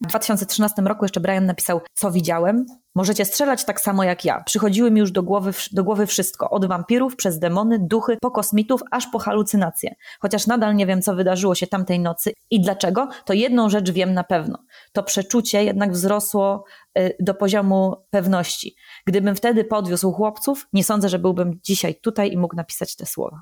[0.00, 2.66] W 2013 roku jeszcze Brian napisał, co widziałem.
[2.94, 4.42] Możecie strzelać tak samo jak ja.
[4.46, 6.50] Przychodziły mi już do głowy, do głowy wszystko.
[6.50, 9.94] Od wampirów, przez demony, duchy, po kosmitów, aż po halucynacje.
[10.20, 14.14] Chociaż nadal nie wiem, co wydarzyło się tamtej nocy i dlaczego, to jedną rzecz wiem
[14.14, 14.58] na pewno.
[14.92, 16.64] To przeczucie jednak wzrosło
[16.98, 18.74] y, do poziomu pewności.
[19.06, 23.40] Gdybym wtedy podwiózł chłopców, nie sądzę, że byłbym dzisiaj tutaj i mógł napisać te słowa.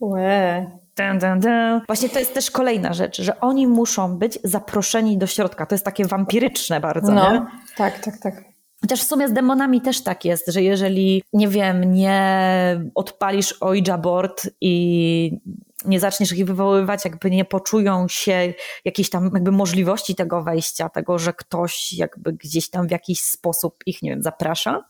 [0.00, 0.70] Łe.
[0.96, 1.80] Dun, dun, dun.
[1.86, 5.66] Właśnie to jest też kolejna rzecz, że oni muszą być zaproszeni do środka.
[5.66, 7.12] To jest takie wampiryczne bardzo.
[7.12, 7.46] No, nie?
[7.76, 8.44] tak, tak, tak.
[8.80, 13.98] Chociaż w sumie z demonami też tak jest, że jeżeli, nie wiem, nie odpalisz Ouija
[13.98, 15.40] board i
[15.84, 21.18] nie zaczniesz ich wywoływać, jakby nie poczują się jakiejś tam jakby możliwości tego wejścia, tego,
[21.18, 24.84] że ktoś jakby gdzieś tam w jakiś sposób ich, nie wiem, zaprasza,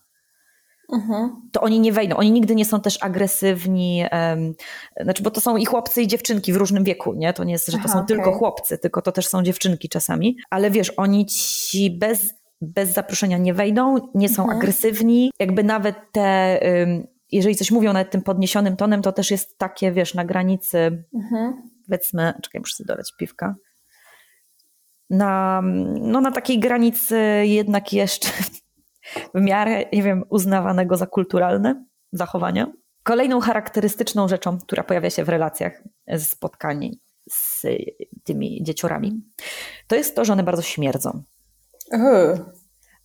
[0.91, 1.41] Mhm.
[1.51, 2.15] to oni nie wejdą.
[2.15, 4.53] Oni nigdy nie są też agresywni, um,
[5.03, 7.33] znaczy, bo to są i chłopcy, i dziewczynki w różnym wieku, nie?
[7.33, 8.07] To nie jest, że to Aha, są okay.
[8.07, 10.37] tylko chłopcy, tylko to też są dziewczynki czasami.
[10.49, 14.59] Ale wiesz, oni ci bez, bez zaproszenia nie wejdą, nie są mhm.
[14.59, 16.59] agresywni, jakby nawet te.
[16.79, 21.03] Um, jeżeli coś mówią nawet tym podniesionym tonem, to też jest takie, wiesz, na granicy,
[21.15, 21.53] Mhm.
[21.87, 23.55] powiedzmy, czekaj, muszę sobie dodać piwka,
[25.11, 25.61] na,
[26.01, 28.29] no, na takiej granicy jednak jeszcze
[29.35, 32.71] w miarę, nie wiem, uznawanego za kulturalne zachowania.
[33.03, 36.91] Kolejną charakterystyczną rzeczą, która pojawia się w relacjach z spotkań
[37.29, 37.61] z
[38.23, 39.21] tymi dzieciorami,
[39.87, 41.23] to jest to, że one bardzo śmierdzą.
[41.93, 42.43] Uhu.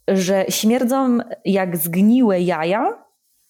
[0.09, 3.05] Że śmierdzą jak zgniłe jaja,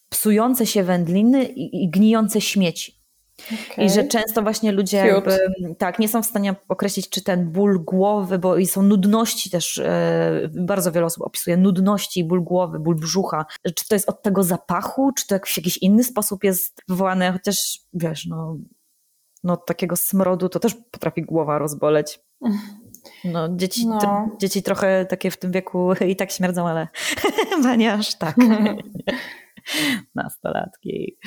[0.09, 2.96] psujące się wędliny i gnijące śmieci.
[3.45, 3.85] Okej.
[3.85, 5.39] I że często właśnie ludzie jakby,
[5.77, 9.77] tak, nie są w stanie określić, czy ten ból głowy, bo i są nudności też,
[9.77, 13.45] e, bardzo wiele osób opisuje nudności, ból głowy, ból brzucha.
[13.75, 17.79] Czy to jest od tego zapachu, czy to w jakiś inny sposób jest wywołane, chociaż
[17.93, 18.57] wiesz, no,
[19.43, 22.19] no od takiego smrodu to też potrafi głowa rozboleć.
[23.23, 23.99] No, dzieci, No.
[23.99, 26.87] te, dzieci trochę takie w tym wieku i tak śmierdzą, ale
[27.55, 28.35] chyba nie aż tak.
[30.15, 31.17] Nastolatki.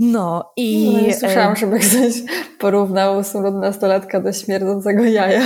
[0.00, 0.90] No i...
[0.94, 2.12] No, nie słyszałam, e, żeby ktoś
[2.58, 5.42] porównał smród nastolatka do śmierdzącego jaja.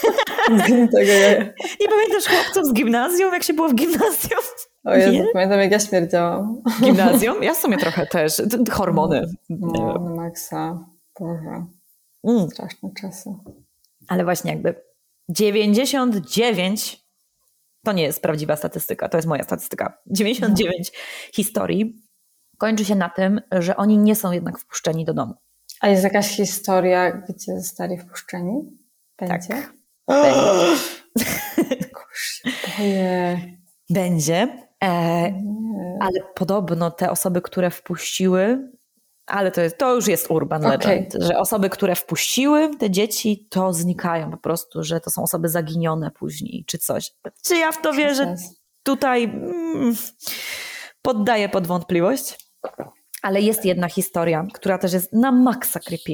[0.64, 1.44] Zgnitego jaja.
[1.80, 4.40] Nie pamiętasz chłopców z gimnazjum, jak się było w gimnazjum?
[4.84, 5.24] O Jezu, Nie?
[5.32, 6.62] pamiętam jak ja śmierdziałam.
[6.80, 7.42] Gimnazjum?
[7.42, 8.42] Ja w sumie trochę też.
[8.70, 9.26] Hormony.
[9.50, 10.78] No, na maksa.
[11.20, 11.66] Boże,
[12.24, 12.50] Mm.
[12.50, 13.30] straszne czasy.
[14.08, 14.74] Ale właśnie jakby
[15.28, 17.02] 99
[17.84, 19.98] to nie jest prawdziwa statystyka, to jest moja statystyka.
[20.06, 20.92] 99
[21.34, 22.07] historii
[22.58, 25.34] kończy się na tym, że oni nie są jednak wpuszczeni do domu.
[25.80, 28.78] A jest jakaś historia, gdzie zostali wpuszczeni?
[29.18, 29.48] Będzie?
[29.48, 29.72] Tak.
[32.78, 33.40] Boję.
[33.90, 34.68] Będzie.
[34.84, 34.88] E,
[36.00, 38.70] ale podobno te osoby, które wpuściły,
[39.26, 40.78] ale to, jest, to już jest urban Okej.
[40.78, 45.48] legend, że osoby, które wpuściły te dzieci, to znikają po prostu, że to są osoby
[45.48, 47.10] zaginione później, czy coś.
[47.44, 48.34] Czy ja w to wierzę?
[48.82, 49.96] Tutaj mm,
[51.02, 52.47] poddaję pod wątpliwość.
[53.22, 56.12] Ale jest jedna historia, która też jest na maksa creepy.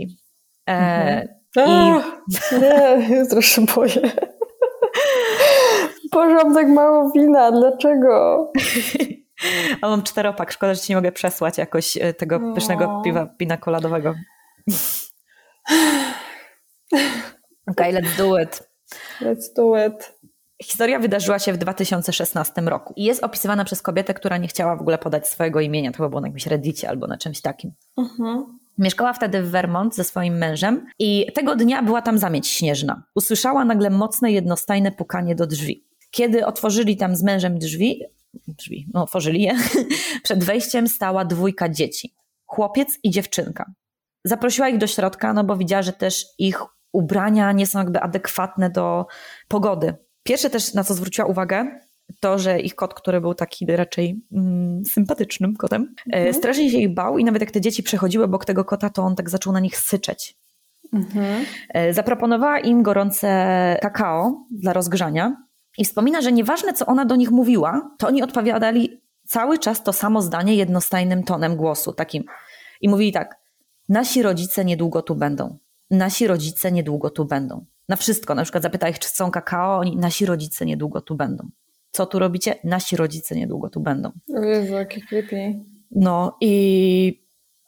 [0.68, 2.00] E, Mhm.
[2.00, 2.02] I-
[2.54, 4.10] A, Nie, jutro się boję.
[6.12, 8.52] Boże, tak mało wina, dlaczego?
[9.82, 12.54] a mam czteropak, szkoda, że ci nie mogę przesłać jakoś e, tego No.
[12.54, 14.14] pysznego piwa pinakoladowego.
[17.70, 18.68] Okej, let's do it.
[19.20, 20.18] Let's do it.
[20.62, 24.80] Historia wydarzyła się w 2016 roku i jest opisywana przez kobietę, która nie chciała w
[24.80, 25.90] ogóle podać swojego imienia.
[25.90, 27.72] To chyba było na jakimś reddicie albo na czymś takim.
[27.98, 28.58] Mhm.
[28.78, 33.02] Mieszkała wtedy w Vermont ze swoim mężem i tego dnia była tam zamieć śnieżna.
[33.14, 35.84] Usłyszała nagle mocne, jednostajne pukanie do drzwi.
[36.10, 38.02] Kiedy otworzyli tam z mężem drzwi,
[38.48, 39.54] drzwi, no otworzyli je,
[40.24, 42.14] przed wejściem stała dwójka dzieci.
[42.46, 43.72] Chłopiec i dziewczynka.
[44.24, 46.62] Zaprosiła ich do środka, no bo widziała, że też ich
[46.92, 49.06] ubrania nie są jakby adekwatne do
[49.48, 49.94] pogody.
[50.24, 51.66] Pierwsze też, na co zwróciła uwagę,
[52.20, 56.34] to, że ich kot, który był taki raczej mm, sympatycznym kotem, e, Mhm.
[56.34, 59.16] strasznie się ich bał i nawet jak te dzieci przechodziły obok tego kota, to on
[59.16, 60.36] tak zaczął na nich syczeć.
[60.92, 61.44] Mhm.
[61.68, 63.28] E, Zaproponowała im gorące
[63.82, 65.36] kakao dla rozgrzania
[65.78, 69.92] i wspomina, że nieważne co ona do nich mówiła, to oni odpowiadali cały czas to
[69.92, 72.24] samo zdanie jednostajnym tonem głosu, takim.
[72.80, 73.36] I mówili tak,
[73.88, 75.58] nasi rodzice niedługo tu będą.
[75.90, 77.64] Nasi rodzice niedługo tu będą.
[77.88, 81.48] Na wszystko, na przykład zapyta ich, czy chcą kakao, oni, nasi rodzice niedługo tu będą.
[81.90, 82.54] Co tu robicie?
[82.64, 84.12] Nasi rodzice niedługo tu będą.
[84.36, 85.54] O Jezu, jaki creepy.
[85.90, 87.24] No i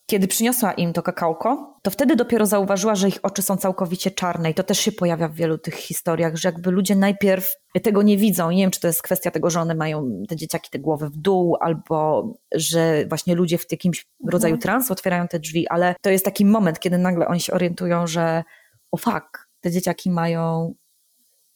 [0.06, 4.50] kiedy przyniosła im to kakałko, to wtedy dopiero zauważyła, że ich oczy są całkowicie czarne
[4.50, 7.50] i to też się pojawia w wielu tych historiach, że jakby ludzie najpierw
[7.82, 8.50] tego nie widzą.
[8.50, 11.16] Nie wiem, czy to jest kwestia tego, że one mają te dzieciaki te głowy w
[11.16, 16.24] dół, albo że właśnie ludzie w jakimś rodzaju transu otwierają te drzwi, ale to jest
[16.24, 18.44] taki moment, kiedy nagle oni się orientują, że
[18.92, 20.74] o fuck, te dzieciaki mają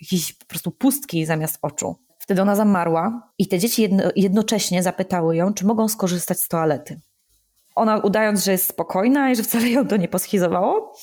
[0.01, 1.97] jakieś po prostu pustki zamiast oczu.
[2.19, 7.01] Wtedy ona zamarła i te dzieci jedno, jednocześnie zapytały ją, czy mogą skorzystać z toalety.
[7.75, 10.95] Ona udając, że jest spokojna i że wcale ją to nie poschizowało,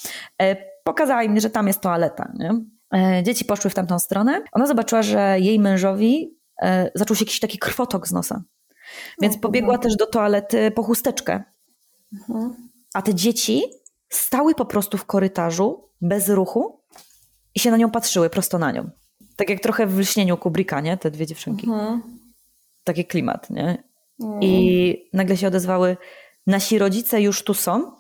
[0.42, 2.32] e, pokazała im, że tam jest toaleta.
[2.40, 2.52] Nie?
[2.94, 4.42] E, Dzieci poszły w tamtą stronę.
[4.52, 8.44] Ona zobaczyła, że jej mężowi e, zaczął się jakiś taki krwotok z nosa.
[9.22, 9.84] Więc O, pobiegła kurwa.
[9.84, 11.44] też do toalety po chusteczkę.
[12.14, 12.56] Mhm.
[12.94, 13.64] A te dzieci
[14.10, 16.80] stały po prostu w korytarzu, bez ruchu
[17.58, 18.90] i się na nią patrzyły, prosto na nią.
[19.36, 20.98] Tak jak trochę w lśnieniu Kubricka, nie?
[20.98, 21.68] Te dwie dziewczynki.
[21.68, 22.02] Mhm.
[22.84, 23.84] Taki klimat, nie?
[24.24, 24.40] Mm.
[24.42, 25.98] I nagle się odezwały,
[26.48, 27.92] nasi rodzice już tu są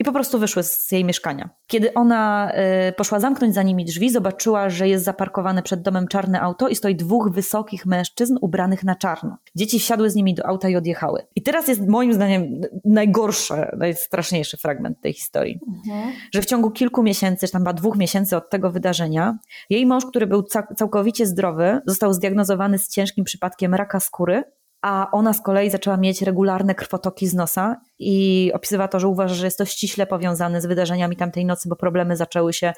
[0.00, 1.50] i po prostu wyszły z jej mieszkania.
[1.66, 2.52] Kiedy ona
[2.88, 6.74] y, poszła zamknąć za nimi drzwi, zobaczyła, że jest zaparkowane przed domem czarne auto i
[6.76, 9.36] stoi dwóch wysokich mężczyzn ubranych na czarno.
[9.54, 11.22] Dzieci wsiadły z nimi do auta i odjechały.
[11.36, 16.12] I teraz jest moim zdaniem najgorszy, najstraszniejszy fragment tej historii Mhm.
[16.34, 19.38] że w ciągu kilku miesięcy, czy tam chyba dwóch miesięcy od tego wydarzenia,
[19.70, 24.42] jej mąż, który był cał- całkowicie zdrowy, został zdiagnozowany z ciężkim przypadkiem raka skóry,
[24.86, 29.34] a ona z kolei zaczęła mieć regularne krwotoki z nosa i opisywała to, że uważa,
[29.34, 32.72] że jest to ściśle powiązane z wydarzeniami tamtej nocy, bo problemy zaczęły się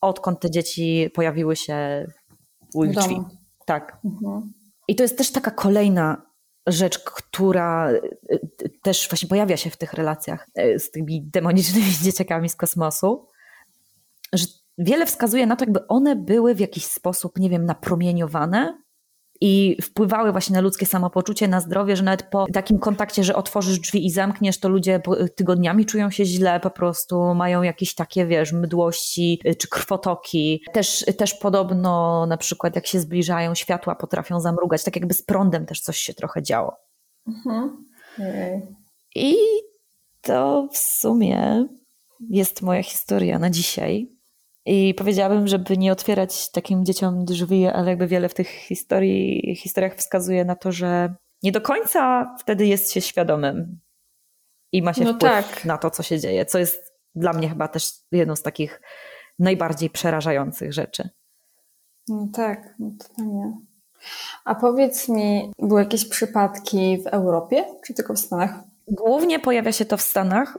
[0.00, 2.06] odkąd te dzieci pojawiły się
[2.74, 3.20] u ich drzwi.
[3.66, 3.98] Tak.
[4.04, 4.52] Mhm.
[4.88, 6.22] I to jest też taka kolejna
[6.66, 8.00] rzecz, która y,
[8.62, 13.26] y, też właśnie pojawia się w tych relacjach y, z tymi demonicznymi dzieciakami z kosmosu,
[14.32, 14.46] że
[14.78, 18.78] wiele wskazuje na to, jakby one były w jakiś sposób, nie wiem, napromieniowane
[19.40, 23.78] i wpływały właśnie na ludzkie samopoczucie, na zdrowie, że nawet po takim kontakcie, że otworzysz
[23.78, 25.00] drzwi i zamkniesz, to ludzie
[25.36, 30.62] tygodniami czują się źle, po prostu mają jakieś takie, wiesz, mdłości czy krwotoki.
[30.72, 35.66] Też, też podobno na przykład jak się zbliżają, światła potrafią zamrugać, tak jakby z prądem
[35.66, 36.76] też coś się trochę działo.
[37.26, 37.86] Mhm.
[39.14, 39.34] I
[40.22, 41.66] to w sumie
[42.30, 44.17] jest moja historia na dzisiaj.
[44.70, 49.94] I powiedziałabym, żeby nie otwierać takim dzieciom drzwi, ale jakby wiele w tych historii, historiach
[49.94, 53.80] wskazuje na to, że nie do końca wtedy jest się świadomym
[54.72, 55.64] i ma się no wpływ tak.
[55.64, 58.82] na to, co się dzieje, co jest dla mnie chyba też jedną z takich
[59.38, 61.08] najbardziej przerażających rzeczy.
[62.08, 63.52] No tak, no totalnie.
[64.44, 68.67] A powiedz mi, były jakieś przypadki w Europie, czy tylko w Stanach?
[68.90, 70.58] Głównie pojawia się to w Stanach.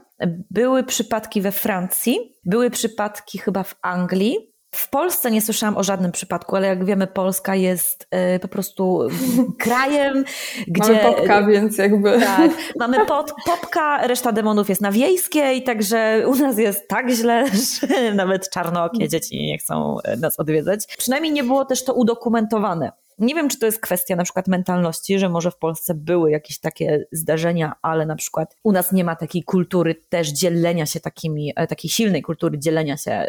[0.50, 4.50] Były przypadki we Francji, były przypadki chyba w Anglii.
[4.74, 9.08] W Polsce nie słyszałam o żadnym przypadku, ale jak wiemy, Polska jest y, po prostu
[9.64, 10.24] krajem,
[10.68, 10.92] gdzie.
[10.92, 12.20] Mamy popka, więc jakby.
[12.20, 17.44] Tak, mamy pod, popka, reszta demonów jest na wiejskiej, także u nas jest tak źle,
[17.80, 20.86] że nawet czarnookie dzieci nie chcą nas odwiedzać.
[20.98, 22.92] Przynajmniej nie było też to udokumentowane.
[23.20, 26.58] Nie wiem, czy to jest kwestia na przykład mentalności, że może w Polsce były jakieś
[26.58, 31.52] takie zdarzenia, ale na przykład u nas nie ma takiej kultury też dzielenia się takimi,
[31.56, 33.28] e, takiej silnej kultury dzielenia się e,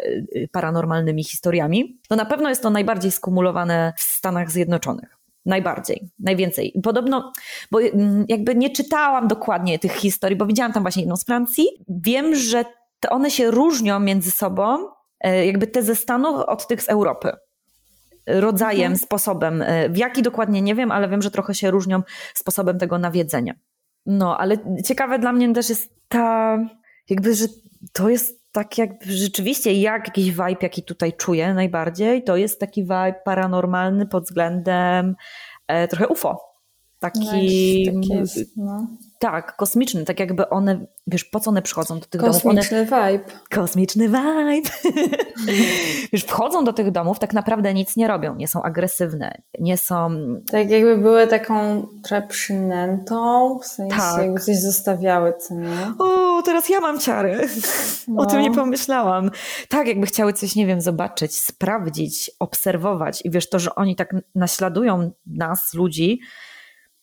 [0.52, 1.98] paranormalnymi historiami.
[2.08, 5.18] To na pewno jest to najbardziej skumulowane w Stanach Zjednoczonych.
[5.46, 6.80] Najbardziej, najwięcej.
[6.82, 7.32] Podobno,
[7.70, 11.66] bo mm, jakby nie czytałam dokładnie tych historii, bo widziałam tam właśnie jedną z Francji.
[11.88, 12.64] Wiem, że
[13.10, 14.78] one się różnią między sobą,
[15.20, 17.32] e, jakby te ze Stanów od tych z Europy
[18.26, 18.98] rodzajem, mhm.
[18.98, 19.62] sposobem.
[19.62, 22.02] E, w jaki dokładnie nie wiem, ale wiem, że trochę się różnią
[22.34, 23.54] sposobem tego nawiedzenia.
[24.06, 26.58] No, ale ciekawe dla mnie też jest ta,
[27.10, 27.46] jakby, że
[27.92, 32.82] to jest tak jakby rzeczywiście jak jakiś vibe, jaki tutaj czuję najbardziej, to jest taki
[32.82, 35.14] vibe paranormalny pod względem
[35.68, 36.52] e, trochę UFO.
[36.98, 37.20] Taki,
[37.94, 38.86] no, tak jest, no.
[39.22, 42.70] Tak, kosmiczny, tak jakby one, wiesz, po co one przychodzą do tych kosmiczny domów?
[42.70, 43.24] Kosmiczny vibe.
[43.50, 44.70] Kosmiczny vibe.
[46.12, 50.10] wiesz, wchodzą do tych domów, tak naprawdę nic nie robią, nie są agresywne, nie są...
[50.50, 54.22] Tak jakby były taką trochę przynętą, w sensie tak.
[54.22, 55.92] jakby coś zostawiały, co nie?
[55.98, 57.48] O, teraz ja mam ciary.
[58.08, 58.22] No.
[58.22, 59.30] O tym nie pomyślałam.
[59.68, 64.16] Tak, jakby chciały coś, nie wiem, zobaczyć, sprawdzić, obserwować i wiesz, to, że oni tak
[64.34, 66.20] naśladują nas, ludzi,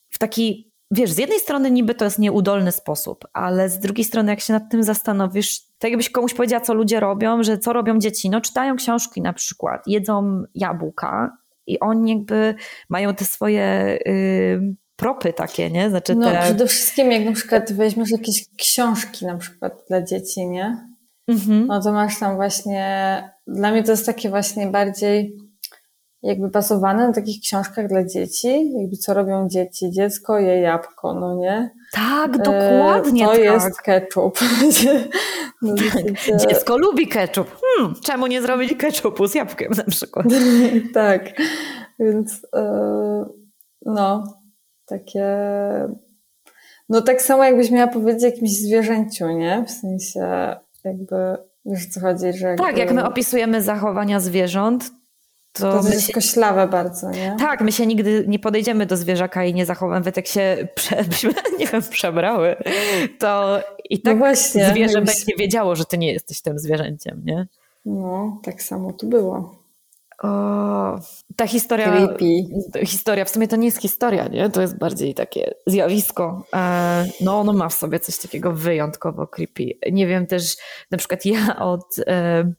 [0.10, 4.32] w taki wiesz, z jednej strony niby to jest nieudolny sposób, ale z drugiej strony
[4.32, 8.00] jak się nad tym zastanowisz, tak jakbyś komuś powiedziała, co ludzie robią, że co robią
[8.00, 12.56] dzieci, no czytają książki na przykład, jedzą jabłka i oni jakby
[12.90, 15.90] mają te swoje y, propy takie, nie?
[15.90, 16.40] Znaczy no te...
[16.42, 20.88] przede wszystkim jak na przykład weźmiesz jakieś książki na przykład dla dzieci, nie?
[21.28, 21.68] Mhm.
[21.68, 25.38] No to masz tam właśnie, dla mnie to jest takie właśnie bardziej
[26.24, 29.92] jakby bazowane na takich książkach dla dzieci, jakby co robią dzieci.
[29.92, 31.70] Dziecko je jabłko, no nie?
[31.92, 33.44] Tak, dokładnie e, To tak.
[33.44, 34.40] jest ketchup.
[35.62, 35.76] no,
[36.38, 37.48] Dziecko lubi ketchup.
[37.62, 40.26] Hmm, czemu nie zrobić ketchupu z jabłkiem na przykład?
[40.94, 41.22] tak,
[42.00, 43.26] więc e,
[43.86, 44.24] no,
[44.86, 45.28] takie...
[46.90, 49.66] No tak samo jakbyś miała powiedzieć jakimś zwierzęciu, nie?
[49.68, 51.16] W sensie jakby...
[51.66, 52.56] Wiesz co chodzi, że...
[52.56, 54.92] Tak, jak my opisujemy zachowania zwierząt,
[55.54, 56.14] to, to jest się...
[56.14, 57.36] koślawe bardzo, nie?
[57.40, 61.04] Tak, my się nigdy nie podejdziemy do zwierzaka i nie zachowamy, nawet jak się prze,
[61.60, 62.56] nie wiem, przebrały,
[63.20, 63.60] to
[63.90, 65.16] i no tak no właśnie, zwierzę jakbyś...
[65.16, 67.48] będzie wiedziało, że ty nie jesteś tym zwierzęciem, nie?
[67.86, 69.60] No, tak samo tu było.
[70.24, 71.00] O,
[71.36, 72.26] ta historia, Creepy.
[72.86, 74.50] historia, w sumie to nie jest historia, nie?
[74.50, 76.46] To jest bardziej takie zjawisko.
[76.54, 79.64] E, no, ono ma w sobie coś takiego wyjątkowo creepy.
[79.92, 80.56] Nie wiem też,
[80.92, 82.54] na przykład ja od e,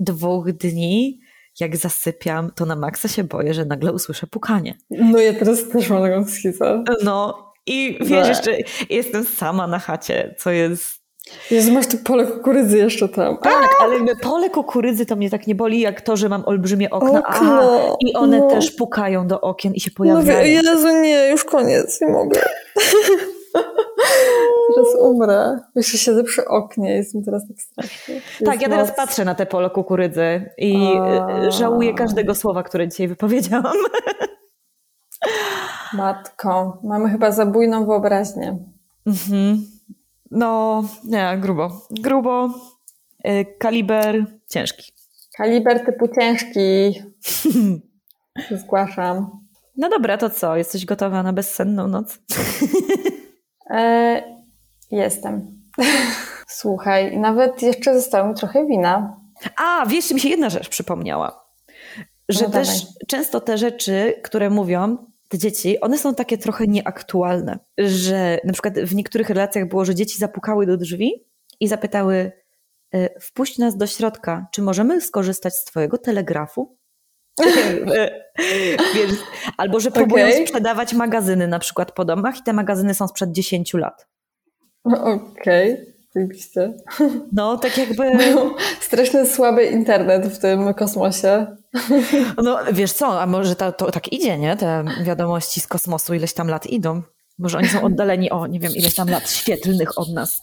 [0.00, 1.20] dwóch dni
[1.60, 4.74] jak zasypiam, to na maksa się boję, że nagle usłyszę pukanie.
[4.90, 6.84] No ja teraz też mam taką schizę.
[7.04, 8.56] No i wiesz, jeszcze
[8.90, 11.06] jestem sama na chacie, co jest...
[11.50, 13.38] Jezu, masz tu pole kukurydzy jeszcze tam.
[13.38, 17.22] Tak, ale pole kukurydzy to mnie tak nie boli, jak to, że mam olbrzymie okna.
[17.26, 18.50] Aha, I one no.
[18.50, 20.38] też pukają do okien i się pojawiają.
[20.38, 22.40] Mówię, Jezu, nie, już koniec, nie mogę.
[24.74, 25.58] Teraz umrę.
[25.74, 28.14] Jeszcze siedzę przy oknie, jest mi teraz tak strasznie.
[28.14, 31.50] Jest tak, ja teraz patrzę na te pole kukurydzy i A...
[31.50, 33.76] żałuję każdego słowa, które dzisiaj wypowiedziałam.
[35.92, 38.58] Matko, mamy chyba zabójną wyobraźnię.
[39.06, 39.64] Mhm.
[40.30, 41.86] No, nie, grubo.
[41.90, 42.50] Grubo.
[43.28, 44.92] Y, kaliber ciężki.
[45.36, 47.02] Kaliber typu ciężki.
[48.62, 49.40] Zgłaszam.
[49.76, 50.56] No dobra, to co?
[50.56, 52.18] Jesteś gotowa na bezsenną noc?
[53.70, 54.22] E,
[54.90, 55.60] jestem.
[56.46, 59.20] Słuchaj, nawet jeszcze zostało mi trochę wina.
[59.56, 61.46] A, wiesz, mi się jedna rzecz przypomniała.
[62.28, 62.92] Że No też dawaj.
[63.08, 64.96] często te rzeczy, które mówią
[65.28, 67.58] te dzieci, one są takie trochę nieaktualne.
[67.78, 71.12] Że na przykład w niektórych relacjach było, że dzieci zapukały do drzwi
[71.60, 72.32] i zapytały
[72.94, 76.76] y, wpuść nas do środka, czy możemy skorzystać z twojego telegrafu?
[78.94, 79.10] Wiesz,
[79.56, 80.46] albo że próbują Okej.
[80.46, 84.06] sprzedawać magazyny na przykład po domach i te magazyny są sprzed 10 lat.
[84.84, 86.72] Okej, oczywiście.
[87.32, 88.10] No, tak jakby...
[88.80, 91.46] Strasznie słaby internet w tym kosmosie.
[92.42, 94.56] No wiesz co, a może to, to tak idzie, nie?
[94.56, 97.02] Te wiadomości z kosmosu ileś tam lat idą.
[97.38, 100.40] Może oni są oddaleni o, nie wiem, ileś tam lat świetlnych od nas.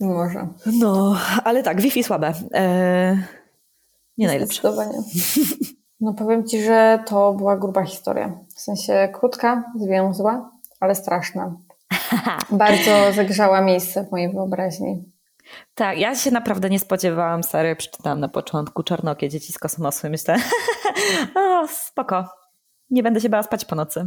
[0.00, 0.48] Może.
[0.66, 2.32] No, ale tak, Wi-Fi słabe.
[2.52, 3.18] Eee,
[4.18, 4.60] nie najlepsze.
[4.60, 4.98] Zdecydowanie.
[6.00, 8.38] No powiem Ci, że to była gruba historia.
[8.56, 11.56] W sensie krótka, zwięzła, ale straszna.
[12.50, 15.04] Bardzo zagrzała miejsce w mojej wyobraźni.
[15.74, 20.36] Tak, ja się naprawdę nie spodziewałam, Sary, przeczytałam na początku Czarnokie, dzieci z kosmosu myślę,
[21.36, 22.28] o, spoko,
[22.90, 24.06] nie będę się bała spać po nocy.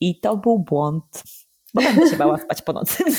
[0.00, 1.22] I to był błąd,
[1.74, 3.04] bo będę się bała spać po nocy.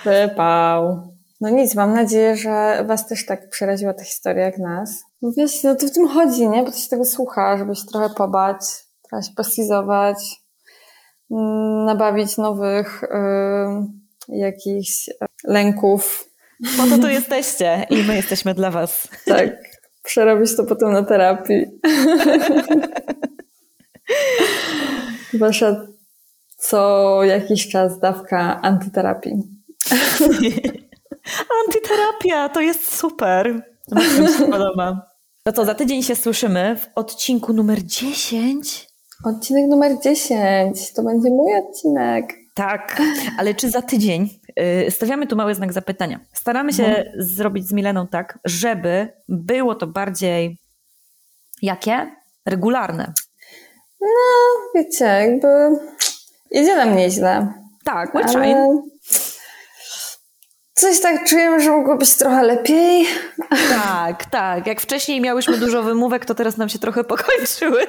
[0.00, 1.12] Przypał.
[1.40, 5.04] No nic, mam nadzieję, że Was też tak przeraziła ta historia jak nas.
[5.22, 6.62] No wiesz, no to w tym chodzi, nie?
[6.62, 8.60] Bo to się tego słucha, żeby się trochę pobać,
[9.08, 10.16] trochę się postizować,
[11.30, 13.08] mm, nabawić nowych y,
[14.28, 15.12] jakichś e,
[15.44, 16.28] lęków.
[16.76, 19.08] Po to tu jesteście i my jesteśmy dla was.
[19.26, 19.50] Tak,
[20.02, 21.66] przerobić to potem na terapii.
[25.40, 25.86] Wasza
[26.58, 29.42] co jakiś czas dawka antyterapii.
[31.66, 33.62] Antyterapia, to jest super.
[33.88, 35.11] Bardzo mi się podoba.
[35.44, 38.88] To co, za tydzień się słyszymy w odcinku numer 10?
[39.24, 40.92] Odcinek numer 10.
[40.92, 42.34] To będzie mój odcinek.
[42.54, 43.02] Tak,
[43.38, 44.28] ale czy za tydzień?
[44.56, 46.20] Yy, Stawiamy tu mały znak zapytania.
[46.32, 50.58] Staramy się zrobić z Mileną tak, żeby było to bardziej
[51.62, 52.16] jakie?
[52.46, 53.12] Regularne.
[54.74, 55.48] Wiecie, jakby
[56.50, 57.52] idzie nam nieźle.
[57.84, 58.91] Tak, we're trying.
[60.74, 63.06] Coś tak czujemy, że mogło być trochę lepiej.
[63.70, 64.66] Tak, tak.
[64.66, 67.86] Jak wcześniej miałyśmy dużo wymówek, to teraz nam się trochę pokończyły.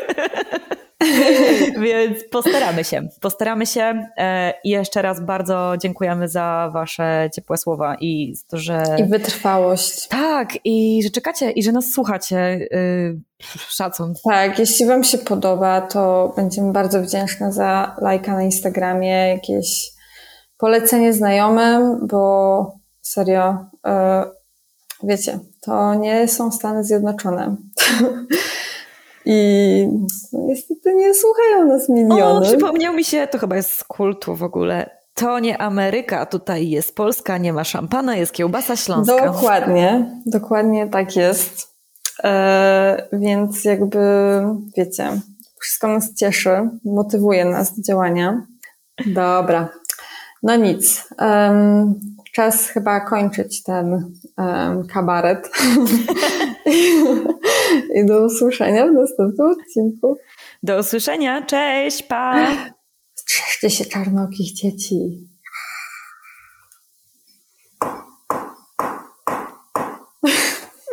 [1.84, 3.08] Więc postaramy się.
[3.22, 4.08] Postaramy się.
[4.18, 8.84] E, I jeszcze raz bardzo dziękujemy za Wasze ciepłe słowa i to, że.
[9.00, 10.08] I wytrwałość.
[10.08, 12.38] Tak, i że czekacie i że nas słuchacie.
[12.74, 13.20] Y,
[13.70, 14.14] Szacun.
[14.30, 19.93] Tak, jeśli Wam się podoba, to będziemy bardzo wdzięczne za lajka na Instagramie, jakieś
[20.64, 24.24] polecenie znajomym, bo serio, e,
[25.04, 27.56] wiecie, to nie są Stany Zjednoczone.
[29.26, 29.88] I
[30.34, 32.46] no, niestety nie słuchają nas O, miliony.
[32.46, 34.90] przypomniał mi się, to chyba jest z kultu w ogóle.
[35.14, 39.26] To nie Ameryka, tutaj jest Polska, nie ma szampana, jest kiełbasa śląska.
[39.26, 41.68] Dokładnie, dokładnie tak jest.
[42.24, 44.00] E, więc jakby,
[44.78, 45.10] wiecie,
[45.60, 48.46] wszystko nas cieszy, motywuje nas do działania.
[49.06, 49.70] Dobra,
[50.44, 51.08] no nic.
[51.18, 52.00] Em,
[52.34, 55.50] czas chyba kończyć ten em, kabaret.
[57.96, 60.18] I do usłyszenia w następnym odcinku.
[60.64, 62.48] Do usłyszenia, cześć, pa!
[63.16, 65.28] Strzeżcie się czarnokich dzieci.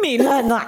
[0.03, 0.67] Milena!